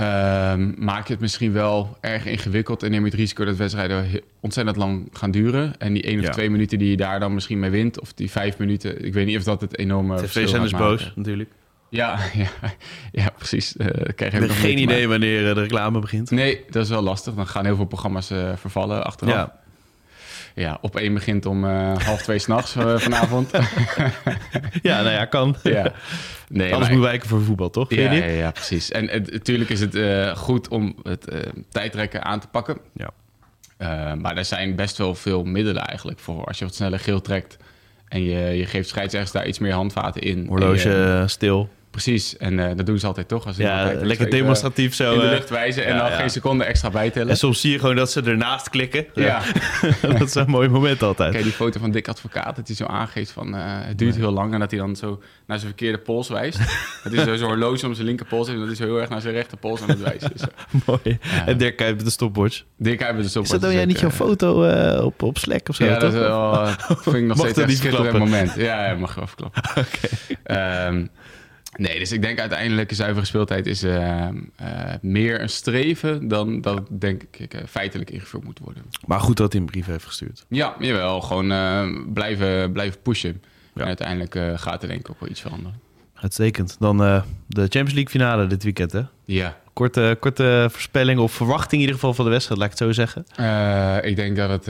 ehm, 0.00 0.72
maak 0.84 1.06
je 1.06 1.12
het 1.12 1.22
misschien 1.22 1.52
wel 1.52 1.96
erg 2.00 2.26
ingewikkeld 2.26 2.82
en 2.82 2.90
neem 2.90 3.00
je 3.04 3.10
het 3.10 3.18
risico 3.18 3.44
dat 3.44 3.56
wedstrijden 3.56 4.06
ontzettend 4.40 4.76
lang 4.76 5.08
gaan 5.12 5.30
duren. 5.30 5.78
En 5.78 5.92
die 5.92 6.02
één 6.02 6.18
of 6.18 6.24
Ja. 6.24 6.30
twee 6.30 6.50
minuten 6.50 6.78
die 6.78 6.90
je 6.90 6.96
daar 6.96 7.20
dan 7.20 7.34
misschien 7.34 7.58
mee 7.58 7.70
wint, 7.70 8.00
of 8.00 8.12
die 8.12 8.30
vijf 8.30 8.58
minuten, 8.58 9.04
ik 9.04 9.12
weet 9.12 9.26
niet 9.26 9.36
of 9.36 9.42
dat 9.42 9.60
het 9.60 9.78
enorme 9.78 10.16
TV 10.22 10.48
zijn 10.48 10.62
dus 10.62 10.72
boos 10.72 11.12
natuurlijk. 11.14 11.50
Ja, 11.88 12.18
ja, 12.42 12.48
ja 13.12 13.30
precies. 13.36 13.72
Daar 13.72 14.12
krijg 14.12 14.32
Ik 14.32 14.50
geen 14.50 14.78
idee 14.78 14.86
maken. 14.86 15.08
wanneer 15.08 15.48
eh, 15.48 15.54
de 15.54 15.60
reclame 15.60 15.98
begint. 16.00 16.30
Nee, 16.30 16.64
dat 16.70 16.84
is 16.84 16.90
wel 16.90 17.02
lastig. 17.02 17.34
Dan 17.34 17.46
gaan 17.46 17.64
heel 17.64 17.76
veel 17.76 17.84
programma's 17.84 18.30
eh, 18.30 18.52
vervallen 18.56 19.04
achteraf. 19.04 19.34
Ja. 19.34 19.58
Ja. 20.54 20.78
op 20.80 20.96
één 20.96 21.14
begint 21.14 21.46
om 21.46 21.64
eh, 21.64 21.96
half 21.98 22.22
twee 22.22 22.38
s'nachts 22.38 22.76
uh, 22.76 22.98
vanavond. 22.98 23.50
ja, 24.82 25.02
nou 25.02 25.10
ja, 25.14 25.24
kan. 25.24 25.56
ja. 25.62 25.92
Nee, 26.48 26.74
Alles 26.74 26.86
maar- 26.86 26.96
moet 26.96 27.04
wijken 27.06 27.28
voor 27.28 27.42
voetbal, 27.42 27.70
toch? 27.70 27.90
Ja, 27.94 28.12
ja, 28.12 28.24
ja, 28.24 28.50
precies. 28.50 28.90
En 28.90 29.04
natuurlijk 29.32 29.70
is 29.70 29.80
het 29.80 29.94
eh, 29.94 30.36
goed 30.36 30.68
om 30.68 30.96
het 31.02 31.28
eh, 31.28 31.40
tijdrekken 31.68 32.24
aan 32.24 32.40
te 32.40 32.46
pakken. 32.46 32.78
Ja. 32.94 33.10
Eh, 33.76 34.12
maar 34.14 34.36
er 34.36 34.44
zijn 34.44 34.76
best 34.76 34.96
wel 34.98 35.14
veel 35.14 35.44
middelen 35.44 35.82
eigenlijk 35.86 36.18
voor. 36.18 36.44
Als 36.44 36.58
je 36.58 36.64
wat 36.64 36.74
sneller 36.74 36.98
geel 36.98 37.20
trekt 37.20 37.56
en 38.08 38.22
je, 38.24 38.38
je 38.56 38.66
geeft 38.66 38.88
scheidsrechters 38.88 39.32
daar 39.32 39.46
iets 39.46 39.58
meer 39.58 39.72
handvaten 39.72 40.22
in. 40.22 40.46
Horloge 40.46 40.88
je- 40.88 41.18
eh, 41.20 41.26
stil. 41.26 41.68
Precies, 41.90 42.36
en 42.36 42.58
eh, 42.58 42.76
dat 42.76 42.86
doen 42.86 42.98
ze 42.98 43.06
altijd 43.06 43.28
toch. 43.28 43.46
Als 43.46 43.56
ze 43.56 43.62
Ja, 43.62 43.84
lekker 43.84 44.06
zo 44.06 44.12
even 44.12 44.30
demonstratief 44.30 44.94
zo. 44.94 45.12
In 45.12 45.18
de 45.18 45.24
eh, 45.24 45.30
lucht 45.30 45.50
wijzen 45.50 45.84
en 45.84 45.94
ja, 45.94 46.00
dan 46.00 46.10
ja. 46.10 46.16
geen 46.16 46.30
seconde 46.30 46.64
extra 46.64 46.90
bijtellen. 46.90 47.28
En 47.28 47.36
soms 47.36 47.60
zie 47.60 47.72
je 47.72 47.78
gewoon 47.78 47.96
dat 47.96 48.10
ze 48.10 48.22
ernaast 48.22 48.68
klikken. 48.70 49.06
Ja. 49.14 49.42
dat 50.18 50.20
is 50.20 50.34
een 50.34 50.50
mooi 50.50 50.68
moment 50.68 51.02
altijd. 51.02 51.32
Kijk, 51.32 51.44
die 51.44 51.52
foto 51.52 51.80
van 51.80 51.90
Dick 51.90 52.08
Advocaat, 52.08 52.56
dat 52.56 52.66
hij 52.66 52.76
zo 52.76 52.84
aangeeft 52.84 53.30
van 53.30 53.56
eh, 53.56 53.62
het 53.64 53.98
duurt 53.98 54.16
heel 54.16 54.30
lang 54.30 54.52
en 54.52 54.60
dat 54.60 54.70
hij 54.70 54.80
dan 54.80 54.96
zo 54.96 55.22
naar 55.46 55.58
zijn 55.58 55.70
verkeerde 55.70 55.98
pols 55.98 56.28
wijst. 56.28 56.58
hij 57.02 57.24
zo 57.24 57.36
zo'n 57.36 57.48
horloge 57.48 57.86
om 57.86 57.94
zijn 57.94 58.06
linkerpols 58.06 58.46
heeft 58.46 58.60
en 58.60 58.66
dat 58.66 58.76
hij 58.76 58.86
zo 58.86 58.92
heel 58.92 59.00
erg 59.00 59.10
naar 59.10 59.20
zijn 59.20 59.34
rechterpols 59.34 59.82
aan 59.82 59.88
het 59.88 60.00
wijzen 60.00 60.32
is. 60.34 60.42
Mooi. 60.86 61.18
Ja. 61.20 61.46
En 61.46 61.58
Dirk 61.58 61.78
met 61.78 62.04
de 62.04 62.10
stopwatch. 62.10 62.62
Dick 62.76 63.00
hebben 63.00 63.22
dus 63.22 63.36
op. 63.36 63.44
Is 63.44 63.50
dat 63.50 63.60
nou 63.60 63.72
jij 63.72 63.84
niet 63.84 64.00
jouw 64.00 64.10
foto 64.10 64.64
eh, 64.64 65.04
op, 65.04 65.22
op 65.22 65.38
Slack 65.38 65.68
of 65.68 65.74
zo? 65.74 65.84
Ja, 65.84 65.90
dat 65.90 66.00
toch? 66.00 66.12
is 66.12 66.18
wel, 66.18 66.52
eh, 66.52 66.74
vind 66.86 67.16
ik 67.16 67.24
nog 67.24 67.36
Mag 67.36 67.36
steeds 67.36 67.54
dat 67.54 67.56
een 67.56 67.66
niet 67.66 67.78
schitterend 67.78 68.18
moment. 68.18 68.54
Ja, 68.54 68.86
ja, 68.86 68.94
mag 68.94 69.14
wel 69.14 69.26
verklappen. 69.26 69.62
Ehm, 70.42 71.06
nee, 71.80 71.98
dus 71.98 72.12
ik 72.12 72.22
denk 72.22 72.38
uiteindelijk 72.38 72.92
zuivere 72.94 73.26
speeltijd 73.26 73.66
is 73.66 73.82
eh, 73.82 74.28
meer 75.00 75.40
een 75.40 75.48
streven 75.48 76.28
dan 76.28 76.60
dat 76.60 76.82
denk 76.90 77.22
ik 77.30 77.54
eh, 77.54 77.60
feitelijk 77.68 78.10
ingevuld 78.10 78.44
moet 78.44 78.58
worden. 78.58 78.82
Maar 79.06 79.20
goed 79.20 79.36
dat 79.36 79.52
hij 79.52 79.60
een 79.60 79.66
brief 79.66 79.86
heeft 79.86 80.04
gestuurd. 80.04 80.44
Ja, 80.48 80.74
jawel. 80.78 81.20
Gewoon 81.20 82.12
blijven, 82.12 82.72
blijven 82.72 83.02
pushen. 83.02 83.42
Ja. 83.74 83.80
En 83.80 83.86
uiteindelijk 83.86 84.60
gaat 84.60 84.82
er 84.82 84.88
denk 84.88 85.00
ik 85.00 85.10
ook 85.10 85.20
wel 85.20 85.28
iets 85.28 85.40
veranderen. 85.40 85.80
Uitstekend. 86.14 86.76
Dan 86.78 86.96
de 86.96 87.22
Champions 87.46 87.92
League 87.92 88.08
finale 88.08 88.46
dit 88.46 88.62
weekend, 88.62 88.92
hè? 88.92 89.02
Ja. 89.24 89.56
Korte, 89.72 90.16
korte 90.20 90.68
voorspelling 90.70 91.20
of 91.20 91.32
verwachting 91.32 91.72
in 91.72 91.80
ieder 91.80 91.94
geval 91.94 92.14
van 92.14 92.24
de 92.24 92.30
wedstrijd, 92.30 92.60
laat 92.60 92.72
ik 92.72 92.78
het 92.78 92.88
zo 92.88 92.92
zeggen. 92.92 93.24
Ik 94.04 94.16
denk 94.16 94.36
dat 94.36 94.50
het 94.50 94.66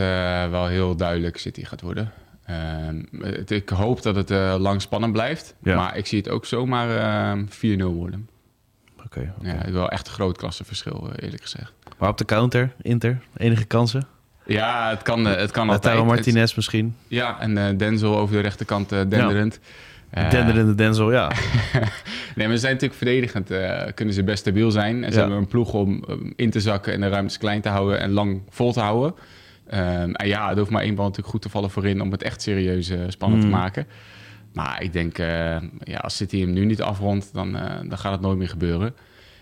wel 0.51 0.67
heel 0.67 0.97
duidelijk 0.97 1.37
City 1.37 1.65
gaat 1.65 1.81
worden. 1.81 2.13
Ehm, 2.51 3.23
het- 3.23 3.51
ik 3.51 3.69
hoop 3.69 4.03
dat 4.03 4.17
het 4.17 4.31
eh, 4.31 4.55
lang 4.59 4.83
spannend 4.83 5.13
blijft. 5.13 5.55
Ja. 5.63 5.77
Maar 5.77 5.97
ik 5.97 6.07
zie 6.07 6.19
het 6.19 6.29
ook 6.29 6.47
zomaar 6.47 6.89
eh, 7.37 7.43
4-0 7.49 7.85
worden. 7.95 8.29
Oké. 9.05 9.33
Ja, 9.43 9.71
wel 9.73 9.89
echt 9.91 10.07
een 10.07 10.13
groot 10.13 10.37
klassenverschil, 10.37 11.09
eh, 11.13 11.25
eerlijk 11.25 11.43
gezegd. 11.43 11.73
Maar 11.99 12.09
op 12.09 12.19
de 12.19 12.25
counter, 12.25 12.73
Inter, 12.83 13.19
enige 13.37 13.65
kansen? 13.65 14.07
Ja, 14.47 14.91
het 14.91 15.03
kan, 15.03 15.29
eh, 15.29 15.37
het 15.37 15.51
kan 15.51 15.69
altijd. 15.69 15.85
Lautaro 15.85 16.05
Martinez 16.15 16.55
misschien. 16.55 16.97
ja, 17.09 17.41
en 17.41 17.77
Denzel 17.77 18.17
over 18.19 18.35
de 18.37 18.41
rechterkant 18.43 18.93
eh 18.93 18.99
denderend. 19.09 19.61
Eh, 20.11 20.31
Denderende 20.31 20.75
Denzel, 20.75 21.13
ja. 21.13 21.31
Nee, 22.37 22.47
maar 22.47 22.57
ze 22.57 22.61
zijn 22.63 22.73
natuurlijk 22.73 22.95
verdedigend. 22.95 23.51
kunnen 23.95 24.15
ze 24.15 24.23
best 24.25 24.39
stabiel 24.39 24.71
zijn. 24.71 25.05
En 25.05 25.11
ze 25.13 25.15
Ja. 25.17 25.21
hebben 25.21 25.39
een 25.39 25.47
ploeg 25.49 25.73
om 25.73 26.05
um, 26.09 26.33
in 26.37 26.51
te 26.51 26.61
zakken 26.61 26.93
en 26.93 27.01
de 27.01 27.09
ruimtes 27.09 27.39
klein 27.39 27.61
te 27.61 27.69
houden 27.69 28.01
en 28.01 28.11
lang 28.11 28.41
vol 28.49 28.73
te 28.73 28.81
houden. 28.81 29.15
Ehm, 29.71 30.11
en 30.13 30.27
ja, 30.29 30.51
er 30.51 30.59
hoeft 30.59 30.71
maar 30.71 30.83
één 30.83 30.95
bal 30.95 31.05
natuurlijk 31.05 31.33
goed 31.33 31.43
te 31.43 31.49
vallen 31.49 31.71
voorin 31.71 32.01
om 32.01 32.11
het 32.13 32.23
echt 32.23 32.43
serieus 32.43 32.89
eh, 32.89 32.99
spannend 33.09 33.43
Mm. 33.45 33.51
te 33.51 33.57
maken. 33.57 33.87
Maar 34.53 34.83
ik 34.83 34.93
denk, 34.93 35.19
eh, 35.19 35.57
ja, 35.79 35.99
als 35.99 36.17
City 36.17 36.41
hem 36.41 36.53
nu 36.53 36.65
niet 36.65 36.83
afrondt, 36.83 37.31
dan, 37.33 37.57
eh, 37.57 37.75
dan 37.89 37.99
gaat 37.99 38.13
het 38.13 38.21
nooit 38.21 38.39
meer 38.39 38.49
gebeuren. 38.49 38.95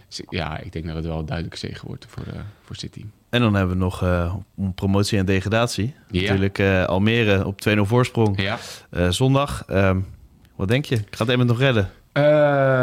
Dus 0.08 0.22
ja, 0.28 0.58
ik 0.58 0.72
denk 0.72 0.86
dat 0.86 0.94
het 0.94 1.04
wel 1.06 1.18
een 1.18 1.26
duidelijke 1.26 1.58
zege 1.58 1.86
wordt 1.86 2.06
voor, 2.08 2.24
voor 2.62 2.76
City. 2.76 3.04
En 3.30 3.40
dan 3.40 3.54
hebben 3.54 3.76
we 3.76 3.82
nog 3.82 4.04
om 4.54 4.74
promotie 4.74 5.18
en 5.18 5.26
degradatie. 5.26 5.94
Ja. 6.10 6.20
Natuurlijk 6.20 6.60
Almere 6.88 7.46
op 7.46 7.60
2-0 7.60 7.84
voorsprong. 7.86 8.42
Ja, 8.42 8.58
zondag. 9.12 9.64
ehm, 9.66 10.00
Wat 10.56 10.68
denk 10.68 10.84
je? 10.84 10.98
Gaat 11.10 11.28
Emmen 11.28 11.46
nog 11.46 11.58
redden? 11.58 11.90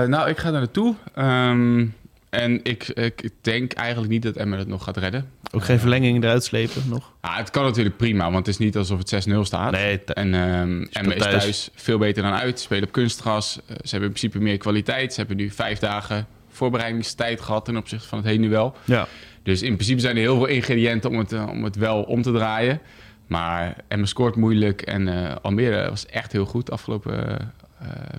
Nou, 0.09 0.29
ik 0.29 0.37
ga 0.37 0.51
daar 0.51 0.59
naartoe. 0.59 0.95
Um, 1.17 1.93
en 2.35 2.59
ik, 2.63 2.87
ik 2.87 3.29
denk 3.41 3.73
eigenlijk 3.73 4.11
niet 4.11 4.23
dat 4.23 4.35
Emmen 4.35 4.59
het 4.59 4.67
nog 4.67 4.83
gaat 4.83 4.97
redden. 4.97 5.29
Ook 5.51 5.63
geen 5.63 5.79
verlenging 5.79 6.23
eruit 6.23 6.43
slepen 6.43 6.81
nog? 6.87 7.13
Ja, 7.21 7.35
het 7.35 7.49
kan 7.49 7.63
natuurlijk 7.63 7.97
prima, 7.97 8.23
want 8.23 8.45
het 8.45 8.47
is 8.47 8.57
niet 8.57 8.77
alsof 8.77 8.99
het 8.99 9.27
6-0 9.29 9.39
staat. 9.41 9.71
Nee, 9.71 10.03
en 10.03 10.33
um, 10.33 10.87
Emmen 10.91 11.15
is 11.15 11.21
thuis. 11.21 11.69
veel 11.75 11.97
beter 11.97 12.23
dan 12.23 12.33
uit. 12.33 12.59
Spelen 12.59 12.83
op 12.83 12.91
kunstgras. 12.91 13.57
Uh, 13.57 13.63
ze 13.67 13.89
hebben 13.89 14.09
in 14.09 14.15
principe 14.15 14.39
meer 14.39 14.57
kwaliteit. 14.57 15.13
Ze 15.13 15.19
hebben 15.19 15.37
nu 15.37 15.49
vijf 15.49 15.79
dagen 15.79 16.27
voorbereidingstijd 16.49 17.41
gehad 17.41 17.65
ten 17.65 17.77
opzichte 17.77 18.07
van 18.07 18.17
het 18.17 18.27
heen 18.27 18.41
nu 18.41 18.49
wel. 18.49 18.75
Ja. 18.83 19.07
Dus 19.43 19.61
in 19.61 19.73
principe 19.73 19.99
zijn 19.99 20.15
er 20.15 20.21
heel 20.21 20.37
veel 20.37 20.45
ingrediënten 20.45 21.09
om 21.09 21.17
het, 21.17 21.33
uh, 21.33 21.47
om 21.49 21.63
het 21.63 21.75
wel 21.75 22.03
om 22.03 22.21
te 22.21 22.31
draaien. 22.31 22.81
Maar 23.27 23.75
Emmen 23.87 24.07
scoort 24.07 24.35
moeilijk 24.35 24.81
en 24.81 25.07
uh, 25.07 25.35
Almere 25.41 25.89
was 25.89 26.05
echt 26.05 26.31
heel 26.31 26.45
goed 26.45 26.71
afgelopen 26.71 27.53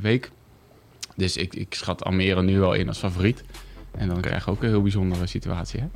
week. 0.00 0.30
Dus 1.16 1.36
ik, 1.36 1.54
ik 1.54 1.74
schat 1.74 2.04
Almere 2.04 2.42
nu 2.42 2.58
wel 2.58 2.72
in 2.72 2.88
als 2.88 2.98
favoriet. 2.98 3.44
En 3.96 4.08
dan 4.08 4.20
krijg 4.20 4.44
je 4.44 4.50
ook 4.50 4.62
een 4.62 4.68
heel 4.68 4.82
bijzondere 4.82 5.26
situatie. 5.26 5.80
Hè? 5.80 5.86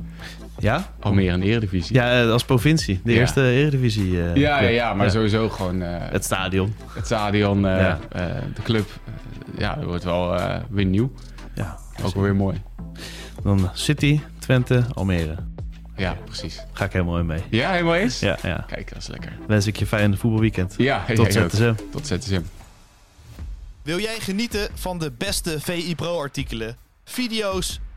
Ja? 0.59 0.93
Almere 1.01 1.33
in 1.33 1.41
de 1.41 1.47
Eredivisie. 1.47 1.95
Ja, 1.95 2.23
eh, 2.23 2.31
als 2.31 2.45
provincie. 2.45 3.01
De 3.05 3.13
eerste 3.13 3.43
Eredivisie. 3.43 4.11
Uh, 4.11 4.35
ja, 4.35 4.61
ja, 4.61 4.69
ja, 4.69 4.95
maar 4.95 5.11
sowieso 5.11 5.49
gewoon... 5.49 5.83
Uh, 5.83 5.97
het 5.99 6.25
stadion. 6.25 6.75
Het 6.93 7.07
stadion, 7.07 7.57
uh, 7.57 7.63
ja. 7.63 7.99
de 8.55 8.63
club. 8.63 8.89
ja, 9.59 9.75
dat 9.75 9.85
wordt 9.85 10.05
wel 10.05 10.41
weer 10.71 10.85
nieuw. 10.85 11.13
Ja. 11.55 11.79
Ook 12.03 12.15
wel 12.15 12.23
weer 12.23 12.37
mooi. 12.37 12.63
Dan 13.43 13.71
City, 13.73 14.21
Twente, 14.39 14.85
Almere. 14.95 15.37
Ja, 15.97 16.17
precies. 16.25 16.61
Ga 16.73 16.85
ik 16.85 16.93
helemaal 16.93 17.19
in 17.19 17.27
mee. 17.27 17.43
Ja, 17.51 17.71
helemaal 17.71 17.95
eens? 17.95 18.21
Ja, 18.21 18.39
ja. 18.43 18.65
Kijk, 18.67 18.89
dat 18.89 18.99
is 18.99 19.07
lekker. 19.09 19.33
Wens 19.47 19.67
ik 19.67 19.77
je 19.77 19.87
fijn 19.87 20.17
voetbalweekend. 20.17 20.75
Ja, 20.77 21.05
Tot 21.15 21.33
ZSM. 21.33 21.75
Tot 21.91 22.07
ZSM. 22.07 22.41
Wil 23.83 23.99
jij 23.99 24.21
genieten 24.21 24.69
van 24.75 24.99
de 24.99 25.13
beste 25.19 25.61
VI 25.61 25.95
Pro 25.95 26.19
artikelen, 26.19 26.77
video's 27.05 27.81